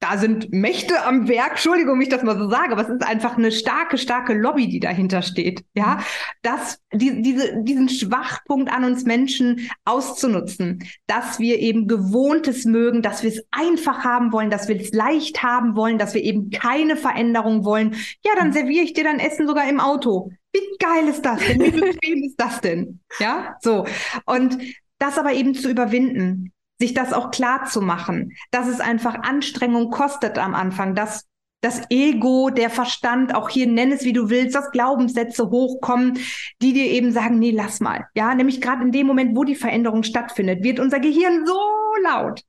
[0.00, 3.06] da sind Mächte am Werk, Entschuldigung, wenn ich das mal so sage, aber es ist
[3.06, 5.64] einfach eine starke, starke Lobby, die dahinter steht.
[5.74, 6.00] Ja,
[6.42, 13.22] das, die, diese, diesen Schwachpunkt an uns Menschen auszunutzen, dass wir eben Gewohntes mögen, dass
[13.22, 16.96] wir es einfach haben wollen, dass wir es leicht haben wollen, dass wir eben keine
[16.96, 17.94] Veränderung wollen.
[18.22, 20.30] Ja, dann serviere ich dir dein Essen sogar im Auto.
[20.52, 21.60] Wie geil ist das denn?
[21.60, 23.00] Wie bequem ist das denn?
[23.18, 23.86] Ja, so.
[24.26, 24.58] Und
[24.98, 29.90] das aber eben zu überwinden sich das auch klar zu machen, dass es einfach Anstrengung
[29.90, 31.24] kostet am Anfang, dass
[31.62, 36.18] das Ego, der Verstand, auch hier nenn es wie du willst, dass Glaubenssätze hochkommen,
[36.62, 38.06] die dir eben sagen, nee, lass mal.
[38.14, 41.58] Ja, nämlich gerade in dem Moment, wo die Veränderung stattfindet, wird unser Gehirn so
[42.04, 42.42] laut.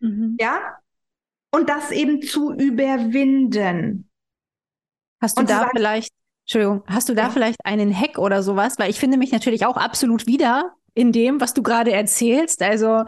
[0.00, 0.36] Mhm.
[0.40, 0.60] Ja?
[1.52, 4.08] Und das eben zu überwinden.
[5.20, 6.12] Hast du Und da sagen, vielleicht,
[6.44, 7.30] Entschuldigung, hast du da ja.
[7.30, 8.78] vielleicht einen Hack oder sowas?
[8.78, 12.62] Weil ich finde mich natürlich auch absolut wieder in dem, was du gerade erzählst.
[12.62, 13.04] Also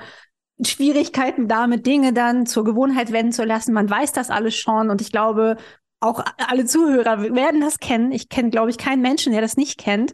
[0.64, 3.72] Schwierigkeiten damit, Dinge dann zur Gewohnheit werden zu lassen.
[3.72, 5.56] Man weiß das alles schon und ich glaube,
[6.00, 8.12] auch alle Zuhörer werden das kennen.
[8.12, 10.12] Ich kenne, glaube ich, keinen Menschen, der das nicht kennt.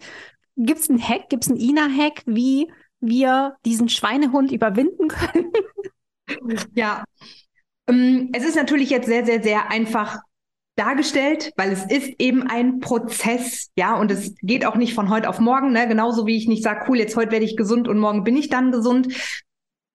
[0.56, 5.52] Gibt es einen Hack, gibt es einen Ina-Hack, wie wir diesen Schweinehund überwinden können?
[6.74, 7.04] Ja,
[7.86, 10.18] ähm, es ist natürlich jetzt sehr, sehr, sehr einfach
[10.76, 15.28] dargestellt, weil es ist eben ein Prozess, ja, und es geht auch nicht von heute
[15.28, 15.86] auf morgen, ne?
[15.86, 18.48] genauso wie ich nicht sage, cool, jetzt heute werde ich gesund und morgen bin ich
[18.48, 19.14] dann gesund.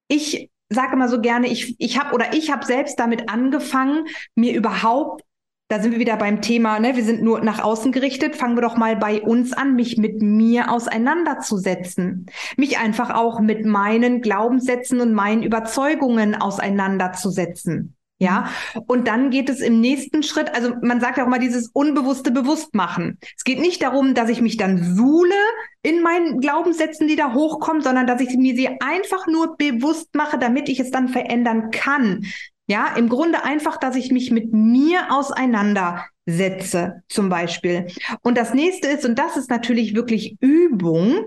[0.07, 4.05] Ich sage immer so gerne, ich, ich habe oder ich habe selbst damit angefangen,
[4.35, 5.23] mir überhaupt
[5.69, 6.95] da sind wir wieder beim Thema, ne?
[6.95, 8.37] wir sind nur nach außen gerichtet.
[8.37, 12.27] Fangen wir doch mal bei uns an, mich mit mir auseinanderzusetzen.
[12.55, 17.96] Mich einfach auch mit meinen Glaubenssätzen und meinen Überzeugungen auseinanderzusetzen.
[18.19, 18.49] Ja,
[18.87, 22.31] und dann geht es im nächsten Schritt, also man sagt ja auch mal dieses unbewusste
[22.31, 23.19] Bewusstmachen.
[23.37, 25.35] Es geht nicht darum, dass ich mich dann suhle
[25.83, 30.39] in meinen Glaubenssätzen, die da hochkommen, sondern dass ich mir sie einfach nur bewusst mache,
[30.39, 32.25] damit ich es dann verändern kann.
[32.65, 37.85] Ja, im Grunde einfach, dass ich mich mit mir auseinandersetze, zum Beispiel.
[38.23, 41.23] Und das nächste ist, und das ist natürlich wirklich Übung,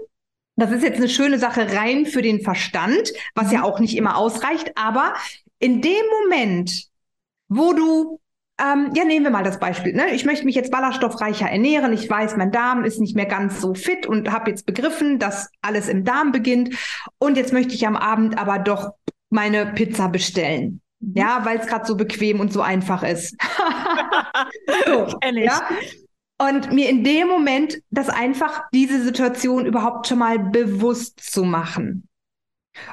[0.56, 3.64] das ist jetzt eine schöne Sache rein für den Verstand, was ja mhm.
[3.64, 5.14] auch nicht immer ausreicht, aber
[5.60, 6.86] in dem Moment,
[7.48, 8.20] wo du,
[8.58, 10.12] ähm, ja, nehmen wir mal das Beispiel, ne?
[10.12, 13.74] ich möchte mich jetzt ballaststoffreicher ernähren, ich weiß, mein Darm ist nicht mehr ganz so
[13.74, 16.74] fit und habe jetzt begriffen, dass alles im Darm beginnt
[17.18, 18.90] und jetzt möchte ich am Abend aber doch
[19.28, 20.80] meine Pizza bestellen.
[21.00, 21.12] Mhm.
[21.14, 23.36] Ja, weil es gerade so bequem und so einfach ist.
[24.86, 25.62] so, ja?
[26.38, 32.08] Und mir in dem Moment das einfach diese Situation überhaupt schon mal bewusst zu machen.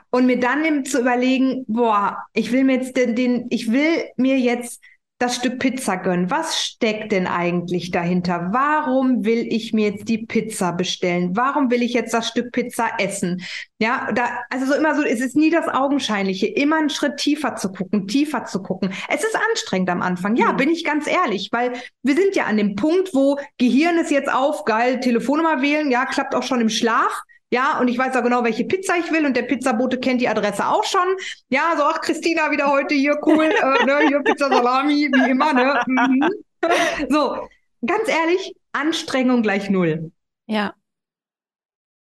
[0.09, 4.37] Und mir dann zu überlegen, boah, ich will mir jetzt den, den, ich will mir
[4.37, 4.81] jetzt
[5.19, 6.29] das Stück Pizza gönnen.
[6.29, 8.49] Was steckt denn eigentlich dahinter?
[8.51, 11.35] Warum will ich mir jetzt die Pizza bestellen?
[11.35, 13.41] Warum will ich jetzt das Stück Pizza essen?
[13.79, 17.55] Ja, da, also so immer so, es ist nie das Augenscheinliche, immer einen Schritt tiefer
[17.55, 18.93] zu gucken, tiefer zu gucken.
[19.09, 20.35] Es ist anstrengend am Anfang.
[20.35, 20.57] Ja, mhm.
[20.57, 21.73] bin ich ganz ehrlich, weil
[22.03, 26.05] wir sind ja an dem Punkt, wo Gehirn ist jetzt auf, geil, Telefonnummer wählen, ja,
[26.05, 27.23] klappt auch schon im Schlaf.
[27.49, 30.27] Ja, und ich weiß auch genau, welche Pizza ich will und der Pizzabote kennt die
[30.27, 31.07] Adresse auch schon.
[31.47, 35.53] Ja, so, ach, Christina wieder heute hier, cool, äh, ne, hier Pizza Salami, wie immer,
[35.53, 35.81] ne?
[35.87, 36.29] Mhm.
[37.09, 37.47] So,
[37.85, 40.11] ganz ehrlich, Anstrengung gleich null.
[40.47, 40.73] Ja.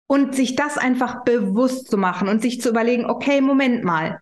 [0.06, 4.20] Und sich das einfach bewusst zu machen und sich zu überlegen, okay, Moment mal.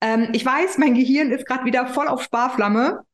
[0.00, 3.04] Ähm, ich weiß, mein Gehirn ist gerade wieder voll auf Sparflamme.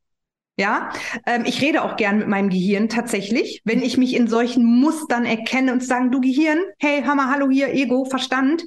[0.56, 0.90] Ja,
[1.26, 5.24] ähm, ich rede auch gern mit meinem Gehirn tatsächlich, wenn ich mich in solchen Mustern
[5.24, 8.62] erkenne und sagen, du Gehirn, hey, mal, hallo hier, Ego, Verstand,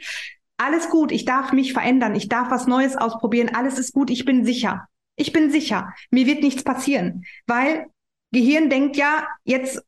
[0.57, 4.25] alles gut, ich darf mich verändern, ich darf was Neues ausprobieren, alles ist gut, ich
[4.25, 4.87] bin sicher.
[5.15, 7.85] Ich bin sicher, mir wird nichts passieren, weil
[8.31, 9.83] Gehirn denkt ja, jetzt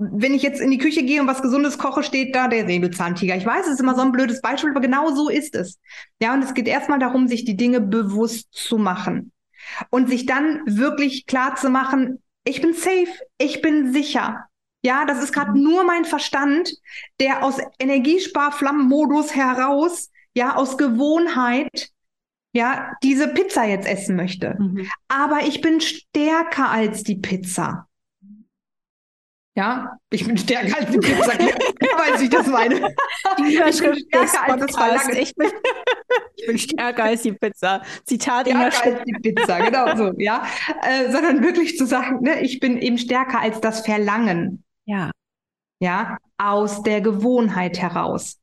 [0.00, 3.36] wenn ich jetzt in die Küche gehe und was Gesundes koche, steht da der Säbelzahntiger.
[3.36, 5.80] Ich weiß, es ist immer so ein blödes Beispiel, aber genau so ist es.
[6.22, 9.32] Ja, und es geht erstmal darum, sich die Dinge bewusst zu machen
[9.90, 13.08] und sich dann wirklich klar zu machen, ich bin safe,
[13.38, 14.46] ich bin sicher.
[14.82, 16.72] Ja, das ist gerade nur mein Verstand,
[17.20, 21.90] der aus Energiesparflammenmodus heraus, ja, aus Gewohnheit,
[22.52, 24.56] ja, diese Pizza jetzt essen möchte.
[24.58, 24.88] Mhm.
[25.08, 27.87] Aber ich bin stärker als die Pizza.
[29.58, 31.32] Ja, ich bin stärker als die Pizza.
[31.32, 32.94] weiß ich das meine.
[33.40, 35.50] Die Überschrift ich bin stärker als das Ich bin,
[36.36, 37.82] ich bin stärker als die Pizza.
[38.04, 40.46] Zitat stärker als die Pizza, genau so, ja.
[40.82, 44.62] Äh, sondern wirklich zu sagen, ne, ich bin eben stärker als das Verlangen.
[44.84, 45.10] Ja.
[45.80, 48.38] Ja, aus der Gewohnheit heraus.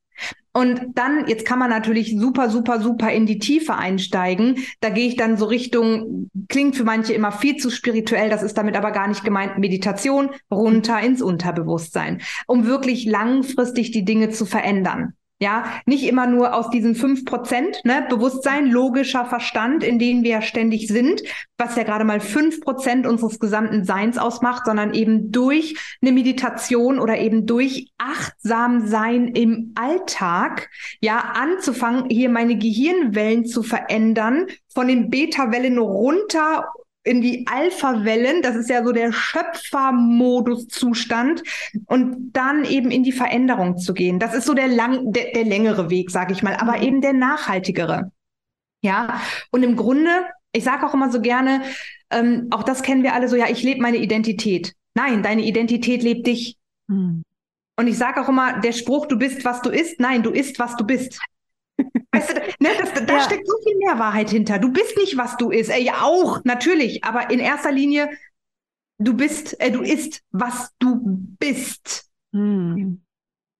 [0.57, 4.59] Und dann, jetzt kann man natürlich super, super, super in die Tiefe einsteigen.
[4.79, 8.57] Da gehe ich dann so Richtung, klingt für manche immer viel zu spirituell, das ist
[8.57, 14.45] damit aber gar nicht gemeint, Meditation runter ins Unterbewusstsein, um wirklich langfristig die Dinge zu
[14.45, 15.13] verändern.
[15.39, 20.31] Ja, nicht immer nur aus diesen fünf Prozent ne, Bewusstsein, logischer Verstand, in denen wir
[20.31, 21.21] ja ständig sind,
[21.57, 26.99] was ja gerade mal fünf Prozent unseres gesamten Seins ausmacht, sondern eben durch eine Meditation
[26.99, 30.69] oder eben durch achtsam sein im Alltag,
[31.01, 36.65] ja, anzufangen, hier meine Gehirnwellen zu verändern, von den Beta-Wellen runter
[37.05, 41.43] in die Alpha-Wellen, das ist ja so der Schöpfermodus-Zustand,
[41.85, 44.17] und dann eben in die Veränderung zu gehen.
[44.19, 46.83] Das ist so der lang, der, der längere Weg, sage ich mal, aber mhm.
[46.83, 48.11] eben der nachhaltigere.
[48.81, 50.09] Ja, und im Grunde,
[50.51, 51.63] ich sage auch immer so gerne,
[52.09, 54.73] ähm, auch das kennen wir alle so, ja, ich lebe meine Identität.
[54.95, 56.57] Nein, deine Identität lebt dich.
[56.87, 57.23] Mhm.
[57.77, 60.59] Und ich sage auch immer, der Spruch, du bist, was du isst, nein, du isst,
[60.59, 61.19] was du bist.
[62.15, 63.19] Weißt du, ne, das, da ja.
[63.21, 64.59] steckt so viel mehr Wahrheit hinter.
[64.59, 65.69] Du bist nicht, was du isst.
[65.69, 67.03] Äh, ja, auch, natürlich.
[67.03, 68.09] Aber in erster Linie,
[68.97, 70.99] du bist, äh, du isst, was du
[71.39, 72.09] bist.
[72.33, 73.01] Hm.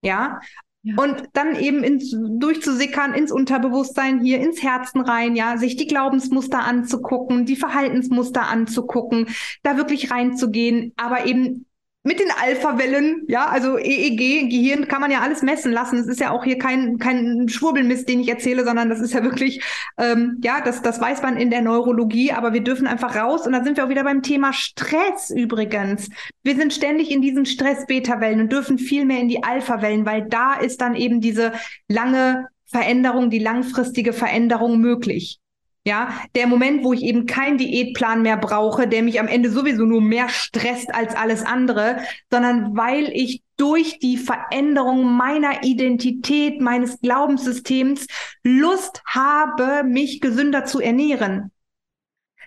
[0.02, 0.40] Ja?
[0.82, 0.94] ja?
[0.96, 6.60] Und dann eben ins, durchzusickern ins Unterbewusstsein hier, ins Herzen rein, ja, sich die Glaubensmuster
[6.60, 9.28] anzugucken, die Verhaltensmuster anzugucken,
[9.62, 11.66] da wirklich reinzugehen, aber eben
[12.06, 15.98] mit den Alpha-Wellen, ja, also EEG, Gehirn kann man ja alles messen lassen.
[15.98, 19.24] Es ist ja auch hier kein, kein Schwurbelmist, den ich erzähle, sondern das ist ja
[19.24, 19.60] wirklich,
[19.98, 23.54] ähm, ja, das, das weiß man in der Neurologie, aber wir dürfen einfach raus und
[23.54, 26.08] da sind wir auch wieder beim Thema Stress übrigens.
[26.44, 30.54] Wir sind ständig in diesen Stress-Beta-Wellen und dürfen viel mehr in die Alpha-Wellen, weil da
[30.54, 31.54] ist dann eben diese
[31.88, 35.40] lange Veränderung, die langfristige Veränderung möglich.
[35.86, 39.84] Ja, der Moment, wo ich eben keinen Diätplan mehr brauche, der mich am Ende sowieso
[39.84, 47.00] nur mehr stresst als alles andere, sondern weil ich durch die Veränderung meiner Identität, meines
[47.02, 48.08] Glaubenssystems
[48.42, 51.52] Lust habe, mich gesünder zu ernähren.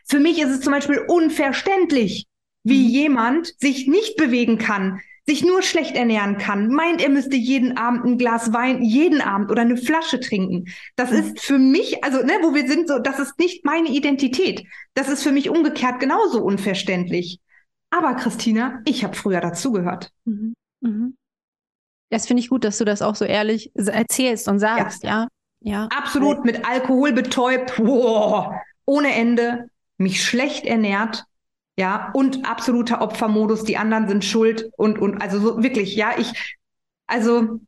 [0.03, 2.27] Für mich ist es zum Beispiel unverständlich,
[2.65, 2.89] wie mhm.
[2.89, 4.99] jemand sich nicht bewegen kann,
[5.29, 9.51] sich nur schlecht ernähren kann, meint, er müsste jeden Abend ein Glas Wein, jeden Abend
[9.51, 10.65] oder eine Flasche trinken.
[10.95, 11.17] Das mhm.
[11.17, 14.65] ist für mich, also ne, wo wir sind, so, das ist nicht meine Identität.
[14.95, 17.39] Das ist für mich umgekehrt genauso unverständlich.
[17.91, 20.09] Aber Christina, ich habe früher dazugehört.
[20.25, 20.55] Mhm.
[20.81, 21.15] Mhm.
[22.09, 25.27] Das finde ich gut, dass du das auch so ehrlich erzählst und sagst, ja.
[25.61, 25.71] Ja.
[25.71, 25.89] ja.
[25.95, 28.55] Absolut mit Alkohol betäubt, wow,
[28.85, 31.25] ohne Ende, mich schlecht ernährt,
[31.79, 36.57] ja, und absoluter Opfermodus, die anderen sind schuld und, und, also so wirklich, ja, ich,
[37.07, 37.61] also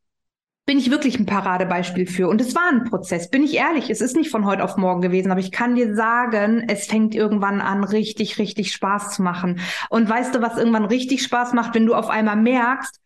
[0.65, 2.27] bin ich wirklich ein Paradebeispiel für.
[2.27, 4.99] Und es war ein Prozess, bin ich ehrlich, es ist nicht von heute auf morgen
[4.99, 9.61] gewesen, aber ich kann dir sagen, es fängt irgendwann an, richtig, richtig Spaß zu machen.
[9.89, 12.99] Und weißt du, was irgendwann richtig Spaß macht, wenn du auf einmal merkst,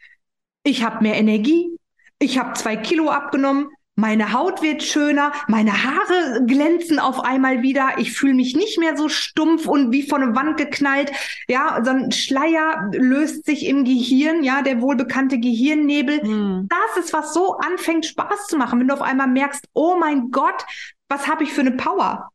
[0.63, 1.69] ich habe mehr Energie,
[2.17, 7.97] ich habe zwei Kilo abgenommen, meine Haut wird schöner, meine Haare glänzen auf einmal wieder,
[7.97, 11.11] ich fühle mich nicht mehr so stumpf und wie von der Wand geknallt.
[11.47, 16.21] Ja, so ein Schleier löst sich im Gehirn, ja, der wohlbekannte Gehirnnebel.
[16.21, 16.67] Hm.
[16.67, 20.29] Das ist, was so anfängt Spaß zu machen, wenn du auf einmal merkst, oh mein
[20.29, 20.65] Gott,
[21.07, 22.29] was habe ich für eine Power?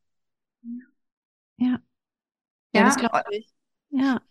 [1.58, 1.78] Ja.
[2.72, 3.48] Ja, ja das glaube ich.
[3.90, 4.22] Ja.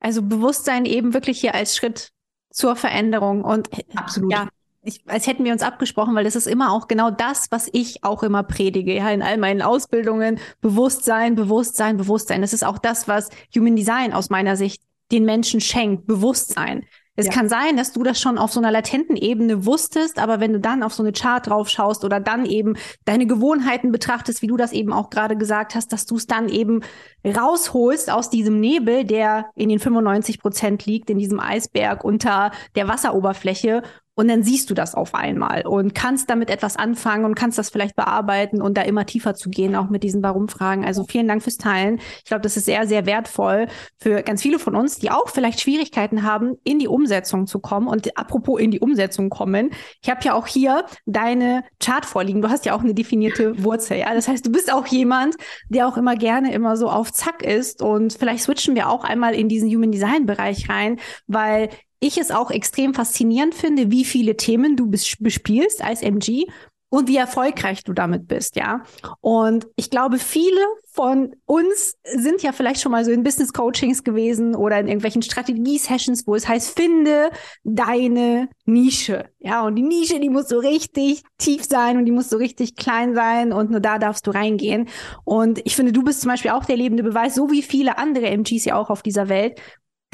[0.00, 2.12] Also Bewusstsein eben wirklich hier als Schritt
[2.50, 4.32] zur Veränderung und absolut.
[4.32, 4.48] Ja,
[4.84, 8.04] ich, als hätten wir uns abgesprochen, weil das ist immer auch genau das, was ich
[8.04, 10.38] auch immer predige, ja, in all meinen Ausbildungen.
[10.60, 12.42] Bewusstsein, Bewusstsein, Bewusstsein.
[12.42, 16.06] Das ist auch das, was Human Design aus meiner Sicht den Menschen schenkt.
[16.06, 16.84] Bewusstsein.
[17.16, 17.32] Es ja.
[17.32, 20.58] kann sein, dass du das schon auf so einer latenten Ebene wusstest, aber wenn du
[20.58, 24.56] dann auf so eine Chart drauf schaust oder dann eben deine Gewohnheiten betrachtest, wie du
[24.56, 26.80] das eben auch gerade gesagt hast, dass du es dann eben
[27.24, 32.88] rausholst aus diesem Nebel, der in den 95 Prozent liegt, in diesem Eisberg unter der
[32.88, 33.82] Wasseroberfläche
[34.14, 37.70] und dann siehst du das auf einmal und kannst damit etwas anfangen und kannst das
[37.70, 40.84] vielleicht bearbeiten und da immer tiefer zu gehen, auch mit diesen Warum-Fragen.
[40.84, 42.00] Also vielen Dank fürs Teilen.
[42.18, 43.66] Ich glaube, das ist sehr, sehr wertvoll
[43.98, 47.88] für ganz viele von uns, die auch vielleicht Schwierigkeiten haben, in die Umsetzung zu kommen.
[47.88, 49.70] Und apropos in die Umsetzung kommen,
[50.02, 52.40] ich habe ja auch hier deine Chart vorliegen.
[52.40, 53.98] Du hast ja auch eine definierte Wurzel.
[53.98, 55.36] Ja, das heißt, du bist auch jemand,
[55.68, 57.82] der auch immer gerne immer so auf Zack ist.
[57.82, 61.68] Und vielleicht switchen wir auch einmal in diesen Human Design Bereich rein, weil
[62.04, 66.46] ich es auch extrem faszinierend finde, wie viele Themen du bespielst als MG
[66.90, 68.84] und wie erfolgreich du damit bist, ja.
[69.20, 70.60] Und ich glaube, viele
[70.92, 75.22] von uns sind ja vielleicht schon mal so in Business Coachings gewesen oder in irgendwelchen
[75.22, 77.30] Strategie-Sessions, wo es heißt, finde
[77.64, 79.24] deine Nische.
[79.40, 82.76] Ja, und die Nische, die muss so richtig tief sein und die muss so richtig
[82.76, 84.88] klein sein und nur da darfst du reingehen.
[85.24, 88.26] Und ich finde, du bist zum Beispiel auch der lebende Beweis, so wie viele andere
[88.26, 89.60] MGs ja auch auf dieser Welt,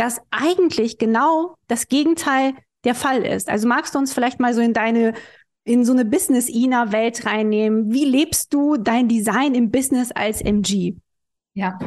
[0.01, 3.51] dass eigentlich genau das Gegenteil der Fall ist.
[3.51, 5.13] Also magst du uns vielleicht mal so in deine
[5.65, 7.93] in so eine Business-Ina-Welt reinnehmen?
[7.93, 10.95] Wie lebst du dein Design im Business als MG?
[11.53, 11.79] Ja,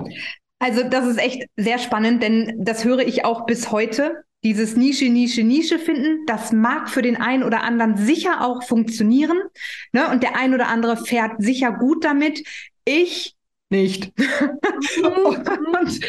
[0.59, 4.23] also das ist echt sehr spannend, denn das höre ich auch bis heute.
[4.43, 9.39] Dieses Nische, Nische, Nische finden, das mag für den einen oder anderen sicher auch funktionieren.
[9.91, 10.07] Ne?
[10.09, 12.43] Und der ein oder andere fährt sicher gut damit.
[12.85, 13.35] Ich
[13.69, 14.13] nicht.
[15.01, 15.75] Mhm.
[15.79, 15.99] und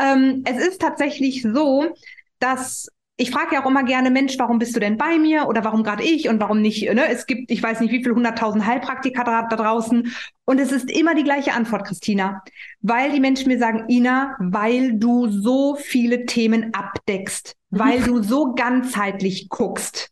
[0.00, 1.94] ähm, es ist tatsächlich so,
[2.38, 5.64] dass ich frage ja auch immer gerne, Mensch, warum bist du denn bei mir oder
[5.64, 6.82] warum gerade ich und warum nicht?
[6.92, 7.08] Ne?
[7.08, 10.12] Es gibt, ich weiß nicht, wie viele hunderttausend Heilpraktiker da, da draußen
[10.44, 12.42] und es ist immer die gleiche Antwort, Christina,
[12.82, 18.54] weil die Menschen mir sagen, Ina, weil du so viele Themen abdeckst, weil du so
[18.54, 20.10] ganzheitlich guckst.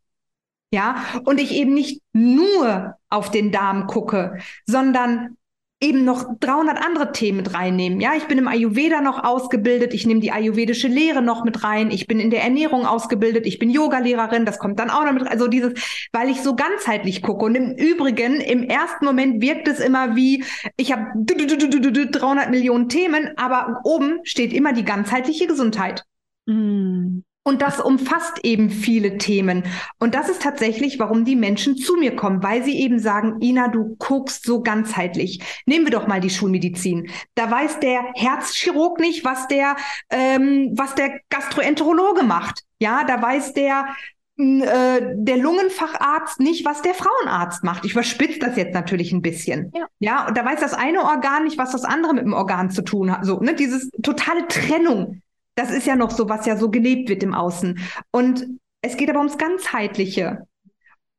[0.72, 5.36] Ja, und ich eben nicht nur auf den Darm gucke, sondern
[5.85, 8.01] eben noch 300 andere Themen mit reinnehmen.
[8.01, 11.91] Ja, ich bin im Ayurveda noch ausgebildet, ich nehme die ayurvedische Lehre noch mit rein,
[11.91, 15.28] ich bin in der Ernährung ausgebildet, ich bin Yogalehrerin, das kommt dann auch noch mit,
[15.28, 15.74] also dieses,
[16.12, 17.45] weil ich so ganzheitlich gucke.
[17.45, 20.43] Und im Übrigen, im ersten Moment wirkt es immer wie,
[20.76, 26.05] ich habe 300 Millionen Themen, aber oben steht immer die ganzheitliche Gesundheit.
[26.47, 27.20] Mm.
[27.47, 29.64] Und das umfasst eben viele Themen.
[29.99, 33.68] Und das ist tatsächlich, warum die Menschen zu mir kommen, weil sie eben sagen, Ina,
[33.68, 35.40] du guckst so ganzheitlich.
[35.66, 37.11] Nehmen wir doch mal die Schulmedizin.
[37.34, 39.76] Da weiß der Herzchirurg nicht, was der,
[40.11, 42.62] ähm, was der Gastroenterologe macht.
[42.78, 43.88] Ja, da weiß der,
[44.36, 47.84] äh, der Lungenfacharzt nicht, was der Frauenarzt macht.
[47.84, 49.70] Ich überspitze das jetzt natürlich ein bisschen.
[49.74, 49.86] Ja.
[50.01, 52.82] ja, und da weiß das eine Organ nicht, was das andere mit dem Organ zu
[52.82, 53.24] tun hat.
[53.24, 55.20] So, ne, dieses totale Trennung.
[55.55, 57.78] Das ist ja noch so, was ja so gelebt wird im Außen.
[58.11, 58.46] Und
[58.82, 60.46] es geht aber ums Ganzheitliche.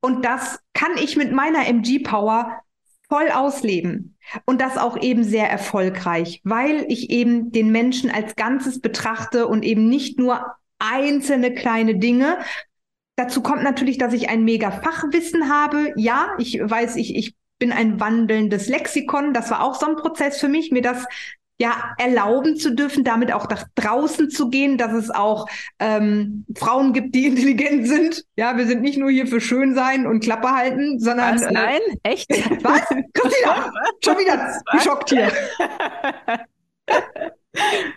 [0.01, 2.59] Und das kann ich mit meiner MG-Power
[3.07, 4.17] voll ausleben.
[4.45, 9.63] Und das auch eben sehr erfolgreich, weil ich eben den Menschen als Ganzes betrachte und
[9.63, 10.45] eben nicht nur
[10.79, 12.39] einzelne kleine Dinge,
[13.15, 15.93] Dazu kommt natürlich, dass ich ein mega Fachwissen habe.
[15.95, 19.33] Ja, ich weiß, ich, ich bin ein wandelndes Lexikon.
[19.33, 21.05] Das war auch so ein Prozess für mich, mir das
[21.59, 25.47] ja erlauben zu dürfen, damit auch nach draußen zu gehen, dass es auch
[25.79, 28.25] ähm, Frauen gibt, die intelligent sind.
[28.35, 31.43] Ja, wir sind nicht nur hier für schön sein und Klappe halten, sondern Was?
[31.43, 32.29] Äh, nein, echt?
[32.63, 32.81] Was?
[33.13, 33.71] Christina,
[34.03, 35.31] schon wieder geschockt hier.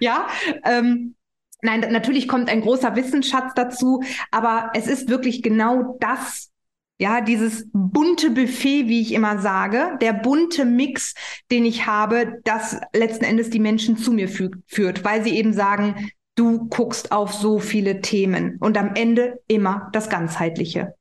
[0.00, 0.26] ja,
[0.64, 1.14] ähm,
[1.60, 4.00] Nein, natürlich kommt ein großer Wissensschatz dazu,
[4.30, 6.52] aber es ist wirklich genau das,
[6.98, 11.14] ja, dieses bunte Buffet, wie ich immer sage, der bunte Mix,
[11.50, 15.52] den ich habe, das letzten Endes die Menschen zu mir fü führt, weil sie eben
[15.52, 20.94] sagen, du guckst auf so viele Themen und am Ende immer das Ganzheitliche.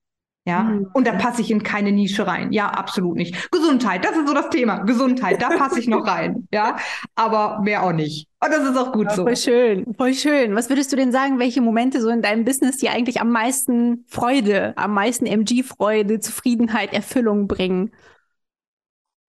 [0.48, 0.88] Ja, mhm.
[0.94, 2.54] und da passe ich in keine Nische rein.
[2.54, 3.52] Ja, absolut nicht.
[3.52, 4.78] Gesundheit, das ist so das Thema.
[4.78, 6.48] Gesundheit, da passe ich noch rein.
[6.54, 6.78] Ja,
[7.16, 8.30] aber mehr auch nicht.
[8.42, 9.24] Und das ist auch gut ja, so.
[9.24, 10.56] Voll schön, voll schön.
[10.56, 14.06] Was würdest du denn sagen, welche Momente so in deinem Business dir eigentlich am meisten
[14.08, 17.92] Freude, am meisten MG-Freude, Zufriedenheit, Erfüllung bringen?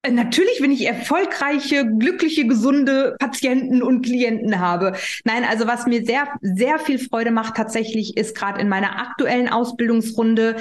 [0.03, 4.93] Äh, natürlich, wenn ich erfolgreiche, glückliche, gesunde Patienten und Klienten habe.
[5.25, 9.49] Nein, also was mir sehr, sehr viel Freude macht tatsächlich, ist gerade in meiner aktuellen
[9.49, 10.55] Ausbildungsrunde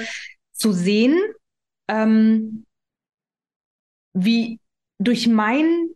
[0.58, 1.18] zu sehen,
[1.88, 2.66] ähm,
[4.12, 4.58] wie
[4.98, 5.90] durch mein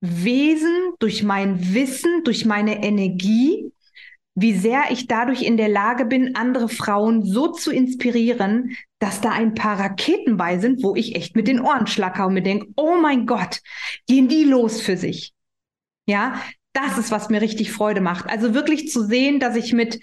[0.00, 3.72] Wesen, durch mein Wissen, durch meine Energie,
[4.34, 9.30] wie sehr ich dadurch in der Lage bin, andere Frauen so zu inspirieren, dass da
[9.30, 12.66] ein paar Raketen bei sind, wo ich echt mit den Ohren schlacker und mir denke,
[12.76, 13.60] oh mein Gott,
[14.06, 15.32] gehen die los für sich.
[16.06, 16.40] Ja,
[16.72, 18.28] das ist, was mir richtig Freude macht.
[18.28, 20.00] Also wirklich zu sehen, dass ich mit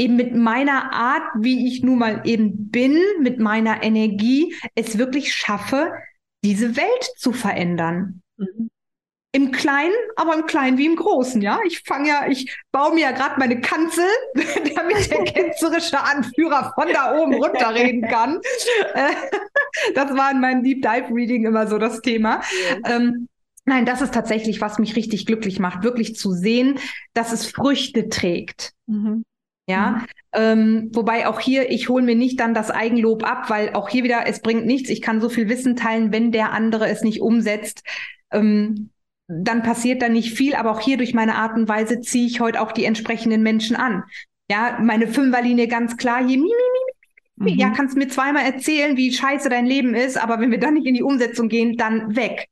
[0.00, 5.34] eben mit meiner Art, wie ich nun mal eben bin, mit meiner Energie, es wirklich
[5.34, 5.92] schaffe,
[6.42, 8.22] diese Welt zu verändern.
[8.38, 8.70] Mhm.
[9.32, 11.60] Im Kleinen, aber im Kleinen wie im Großen, ja.
[11.64, 16.88] Ich fange ja, ich baue mir ja gerade meine Kanzel, damit der ketzerische Anführer von
[16.92, 18.40] da oben runterreden kann.
[18.94, 19.12] Äh,
[19.94, 22.40] das war in meinem Deep Dive Reading immer so das Thema.
[22.70, 22.96] Ja.
[22.96, 23.28] Ähm,
[23.66, 26.78] nein, das ist tatsächlich, was mich richtig glücklich macht, wirklich zu sehen,
[27.12, 28.72] dass es Früchte trägt.
[28.86, 29.24] Mhm.
[29.66, 30.06] Ja, mhm.
[30.32, 34.04] ähm, wobei auch hier, ich hole mir nicht dann das Eigenlob ab, weil auch hier
[34.04, 34.90] wieder, es bringt nichts.
[34.90, 37.84] Ich kann so viel Wissen teilen, wenn der andere es nicht umsetzt.
[38.32, 38.90] Ähm,
[39.28, 42.40] dann passiert da nicht viel, aber auch hier durch meine Art und Weise ziehe ich
[42.40, 44.02] heute auch die entsprechenden Menschen an.
[44.50, 47.52] Ja, meine Fünferlinie ganz klar hier, mi, mi, mi, mi.
[47.52, 47.58] Mhm.
[47.58, 50.86] ja, kannst mir zweimal erzählen, wie scheiße dein Leben ist, aber wenn wir dann nicht
[50.86, 52.48] in die Umsetzung gehen, dann weg.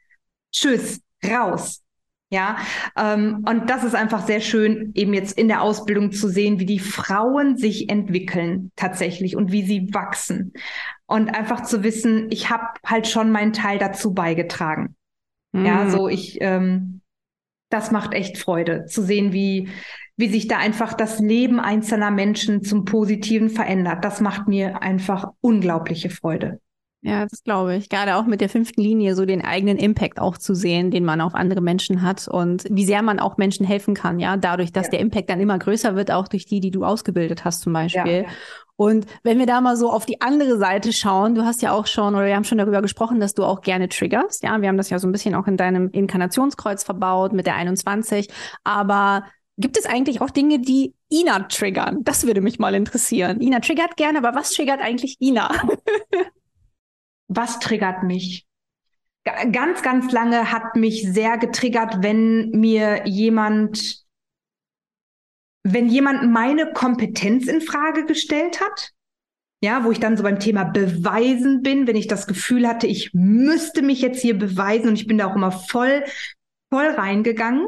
[0.52, 1.82] Tschüss, raus.
[2.30, 2.58] Ja,
[2.94, 6.66] ähm, und das ist einfach sehr schön, eben jetzt in der Ausbildung zu sehen, wie
[6.66, 10.52] die Frauen sich entwickeln tatsächlich und wie sie wachsen.
[11.06, 14.94] Und einfach zu wissen, ich habe halt schon meinen Teil dazu beigetragen.
[15.52, 15.64] Mhm.
[15.64, 17.00] Ja, so ich, ähm,
[17.70, 19.68] das macht echt Freude zu sehen, wie,
[20.18, 24.04] wie sich da einfach das Leben einzelner Menschen zum Positiven verändert.
[24.04, 26.60] Das macht mir einfach unglaubliche Freude.
[27.00, 27.88] Ja, das glaube ich.
[27.88, 31.20] Gerade auch mit der fünften Linie so den eigenen Impact auch zu sehen, den man
[31.20, 34.86] auf andere Menschen hat und wie sehr man auch Menschen helfen kann, ja, dadurch, dass
[34.86, 34.92] ja.
[34.92, 38.24] der Impact dann immer größer wird, auch durch die, die du ausgebildet hast zum Beispiel.
[38.24, 38.28] Ja.
[38.74, 41.86] Und wenn wir da mal so auf die andere Seite schauen, du hast ja auch
[41.86, 44.42] schon, oder wir haben schon darüber gesprochen, dass du auch gerne triggerst.
[44.42, 47.56] Ja, wir haben das ja so ein bisschen auch in deinem Inkarnationskreuz verbaut mit der
[47.56, 48.28] 21.
[48.64, 49.24] Aber
[49.56, 51.98] gibt es eigentlich auch Dinge, die Ina triggern?
[52.02, 53.40] Das würde mich mal interessieren.
[53.40, 55.50] Ina triggert gerne, aber was triggert eigentlich Ina?
[57.28, 58.46] was triggert mich?
[59.24, 64.04] Ganz, ganz lange hat mich sehr getriggert, wenn mir jemand,
[65.64, 68.92] wenn jemand meine Kompetenz in Frage gestellt hat.
[69.60, 73.10] Ja, wo ich dann so beim Thema Beweisen bin, wenn ich das Gefühl hatte, ich
[73.12, 76.04] müsste mich jetzt hier beweisen und ich bin da auch immer voll,
[76.72, 77.66] voll reingegangen.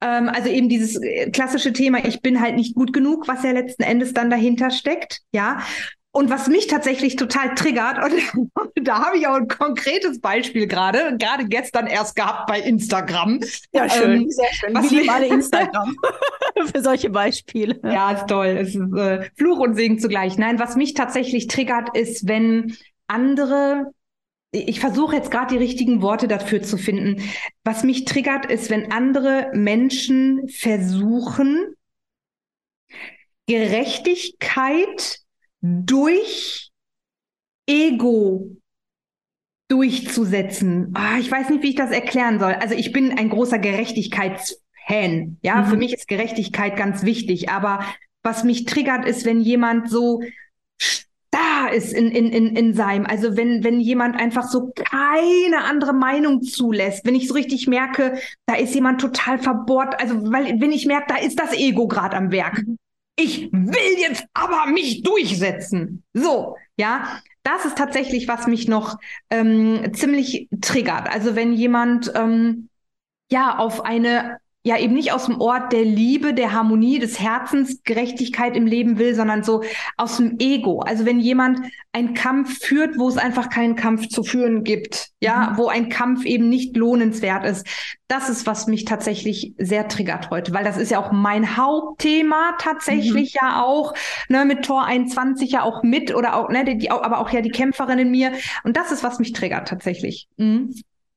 [0.00, 3.52] Ähm, also eben dieses äh, klassische Thema, ich bin halt nicht gut genug, was ja
[3.52, 5.20] letzten Endes dann dahinter steckt.
[5.32, 5.62] Ja,
[6.14, 8.14] und was mich tatsächlich total triggert, und
[8.86, 13.40] da habe ich auch ein konkretes Beispiel gerade, gerade gestern erst gehabt bei Instagram.
[13.72, 14.74] Ja, schön, ähm, sehr schön.
[14.74, 15.96] Was Wir alle Instagram
[16.72, 17.80] für solche Beispiele.
[17.82, 18.46] Ja, ist toll.
[18.46, 20.38] Es ist äh, Fluch und Segen zugleich.
[20.38, 22.76] Nein, was mich tatsächlich triggert, ist, wenn
[23.08, 23.92] andere
[24.52, 27.28] ich versuche jetzt gerade die richtigen Worte dafür zu finden.
[27.64, 31.74] Was mich triggert, ist, wenn andere Menschen versuchen,
[33.48, 35.23] Gerechtigkeit
[35.64, 36.70] durch
[37.66, 38.56] Ego
[39.68, 40.94] durchzusetzen.
[40.96, 42.52] Oh, ich weiß nicht, wie ich das erklären soll.
[42.52, 45.38] Also ich bin ein großer Gerechtigkeitsfan.
[45.42, 45.66] Ja, mhm.
[45.66, 47.48] für mich ist Gerechtigkeit ganz wichtig.
[47.48, 47.82] Aber
[48.22, 50.20] was mich triggert, ist, wenn jemand so
[51.30, 55.94] da ist in, in, in, in seinem, also wenn, wenn jemand einfach so keine andere
[55.94, 60.72] Meinung zulässt, wenn ich so richtig merke, da ist jemand total verbohrt, also weil, wenn
[60.72, 62.64] ich merke, da ist das Ego gerade am Werk.
[62.66, 62.76] Mhm.
[63.16, 66.02] Ich will jetzt aber mich durchsetzen.
[66.12, 68.98] So, ja, das ist tatsächlich, was mich noch
[69.30, 71.08] ähm, ziemlich triggert.
[71.08, 72.68] Also wenn jemand ähm,
[73.30, 77.82] ja auf eine ja eben nicht aus dem Ort der Liebe, der Harmonie, des Herzens,
[77.84, 79.62] Gerechtigkeit im Leben will, sondern so
[79.98, 80.80] aus dem Ego.
[80.80, 81.60] Also wenn jemand
[81.92, 85.58] einen Kampf führt, wo es einfach keinen Kampf zu führen gibt, ja, mhm.
[85.58, 87.66] wo ein Kampf eben nicht lohnenswert ist.
[88.08, 92.54] Das ist, was mich tatsächlich sehr triggert heute, weil das ist ja auch mein Hauptthema
[92.58, 93.40] tatsächlich mhm.
[93.42, 93.92] ja auch,
[94.30, 97.50] ne, mit Tor 21 ja auch mit oder auch, ne, die, aber auch ja die
[97.50, 98.32] Kämpferin in mir.
[98.64, 100.26] Und das ist, was mich triggert tatsächlich.
[100.38, 100.74] Mhm.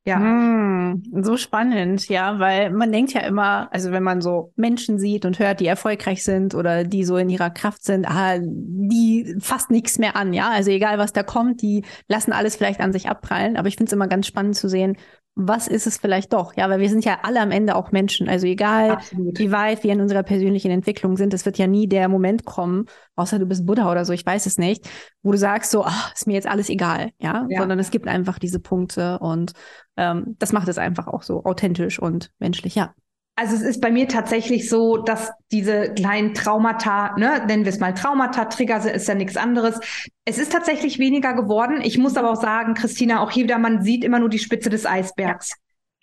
[0.08, 0.22] Ja.
[0.22, 5.26] Hm, so spannend, ja, weil man denkt ja immer, also wenn man so Menschen sieht
[5.26, 9.70] und hört, die erfolgreich sind oder die so in ihrer Kraft sind, ah, die fasst
[9.70, 10.49] nichts mehr an, ja.
[10.49, 13.58] Also egal was da kommt, die lassen alles vielleicht an sich abprallen.
[13.58, 14.95] Aber ich finde es immer ganz spannend zu sehen,
[15.39, 16.57] was ist es vielleicht doch?
[16.57, 18.27] Ja, weil wir sind ja alle am Ende auch Menschen.
[18.27, 19.38] Also egal, Absolut.
[19.38, 22.85] wie weit wir in unserer persönlichen Entwicklung sind, es wird ja nie der Moment kommen,
[23.15, 24.89] außer du bist Buddha oder so, ich weiß es nicht,
[25.21, 27.45] wo du sagst so, ach, ist mir jetzt alles egal, ja?
[27.49, 27.59] ja.
[27.59, 29.53] Sondern es gibt einfach diese Punkte und
[29.95, 32.95] ähm, das macht es einfach auch so authentisch und menschlich, ja.
[33.39, 37.79] Also es ist bei mir tatsächlich so, dass diese kleinen Traumata, ne, nennen wir es
[37.79, 39.79] mal Traumata, Trigger ist ja nichts anderes.
[40.25, 41.81] Es ist tatsächlich weniger geworden.
[41.83, 44.71] Ich muss aber auch sagen, Christina, auch hier wieder, man sieht immer nur die Spitze
[44.71, 45.53] des Eisbergs.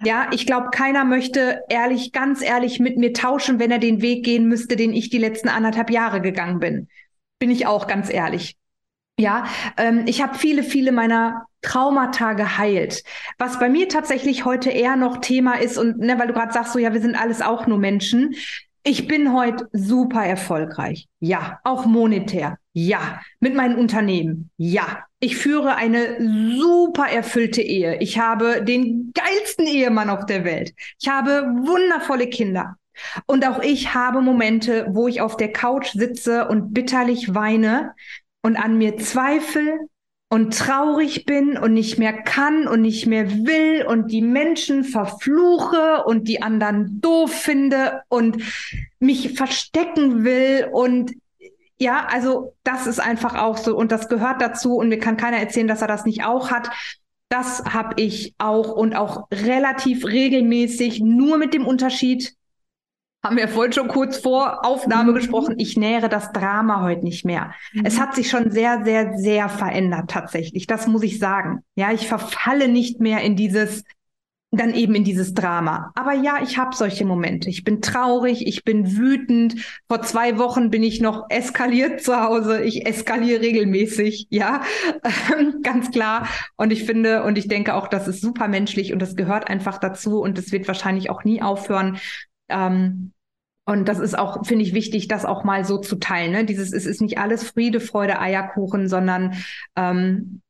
[0.04, 4.24] Ja, ich glaube, keiner möchte ehrlich, ganz ehrlich mit mir tauschen, wenn er den Weg
[4.24, 6.88] gehen müsste, den ich die letzten anderthalb Jahre gegangen bin.
[7.40, 8.56] Bin ich auch ganz ehrlich.
[9.18, 13.02] Ja, ähm, ich habe viele, viele meiner Traumata geheilt.
[13.38, 16.72] Was bei mir tatsächlich heute eher noch Thema ist und ne, weil du gerade sagst,
[16.72, 18.34] so ja, wir sind alles auch nur Menschen.
[18.84, 21.08] Ich bin heute super erfolgreich.
[21.18, 22.58] Ja, auch monetär.
[22.74, 24.50] Ja, mit meinen Unternehmen.
[24.58, 26.18] Ja, ich führe eine
[26.58, 27.96] super erfüllte Ehe.
[28.00, 30.74] Ich habe den geilsten Ehemann auf der Welt.
[31.00, 32.76] Ich habe wundervolle Kinder.
[33.26, 37.94] Und auch ich habe Momente, wo ich auf der Couch sitze und bitterlich weine
[38.42, 39.78] und an mir zweifle
[40.34, 46.02] und traurig bin und nicht mehr kann und nicht mehr will und die Menschen verfluche
[46.06, 48.42] und die anderen doof finde und
[48.98, 51.12] mich verstecken will und
[51.78, 55.36] ja, also das ist einfach auch so und das gehört dazu und mir kann keiner
[55.36, 56.68] erzählen, dass er das nicht auch hat.
[57.28, 62.34] Das habe ich auch und auch relativ regelmäßig, nur mit dem Unterschied,
[63.24, 65.16] haben wir vorhin schon kurz vor Aufnahme mhm.
[65.16, 67.54] gesprochen, ich nähere das Drama heute nicht mehr.
[67.72, 67.86] Mhm.
[67.86, 70.66] Es hat sich schon sehr, sehr, sehr verändert tatsächlich.
[70.66, 71.64] Das muss ich sagen.
[71.74, 73.82] Ja, ich verfalle nicht mehr in dieses,
[74.50, 75.90] dann eben in dieses Drama.
[75.94, 77.48] Aber ja, ich habe solche Momente.
[77.48, 79.56] Ich bin traurig, ich bin wütend.
[79.88, 82.62] Vor zwei Wochen bin ich noch eskaliert zu Hause.
[82.62, 84.62] Ich eskaliere regelmäßig, ja,
[85.62, 86.28] ganz klar.
[86.56, 89.78] Und ich finde und ich denke auch, das ist super menschlich und das gehört einfach
[89.78, 91.98] dazu und es wird wahrscheinlich auch nie aufhören.
[92.50, 93.13] Ähm,
[93.66, 96.32] und das ist auch, finde ich, wichtig, das auch mal so zu teilen.
[96.32, 96.44] Ne?
[96.44, 99.34] Dieses, es ist nicht alles Friede, Freude, Eierkuchen, sondern
[99.74, 100.42] ähm,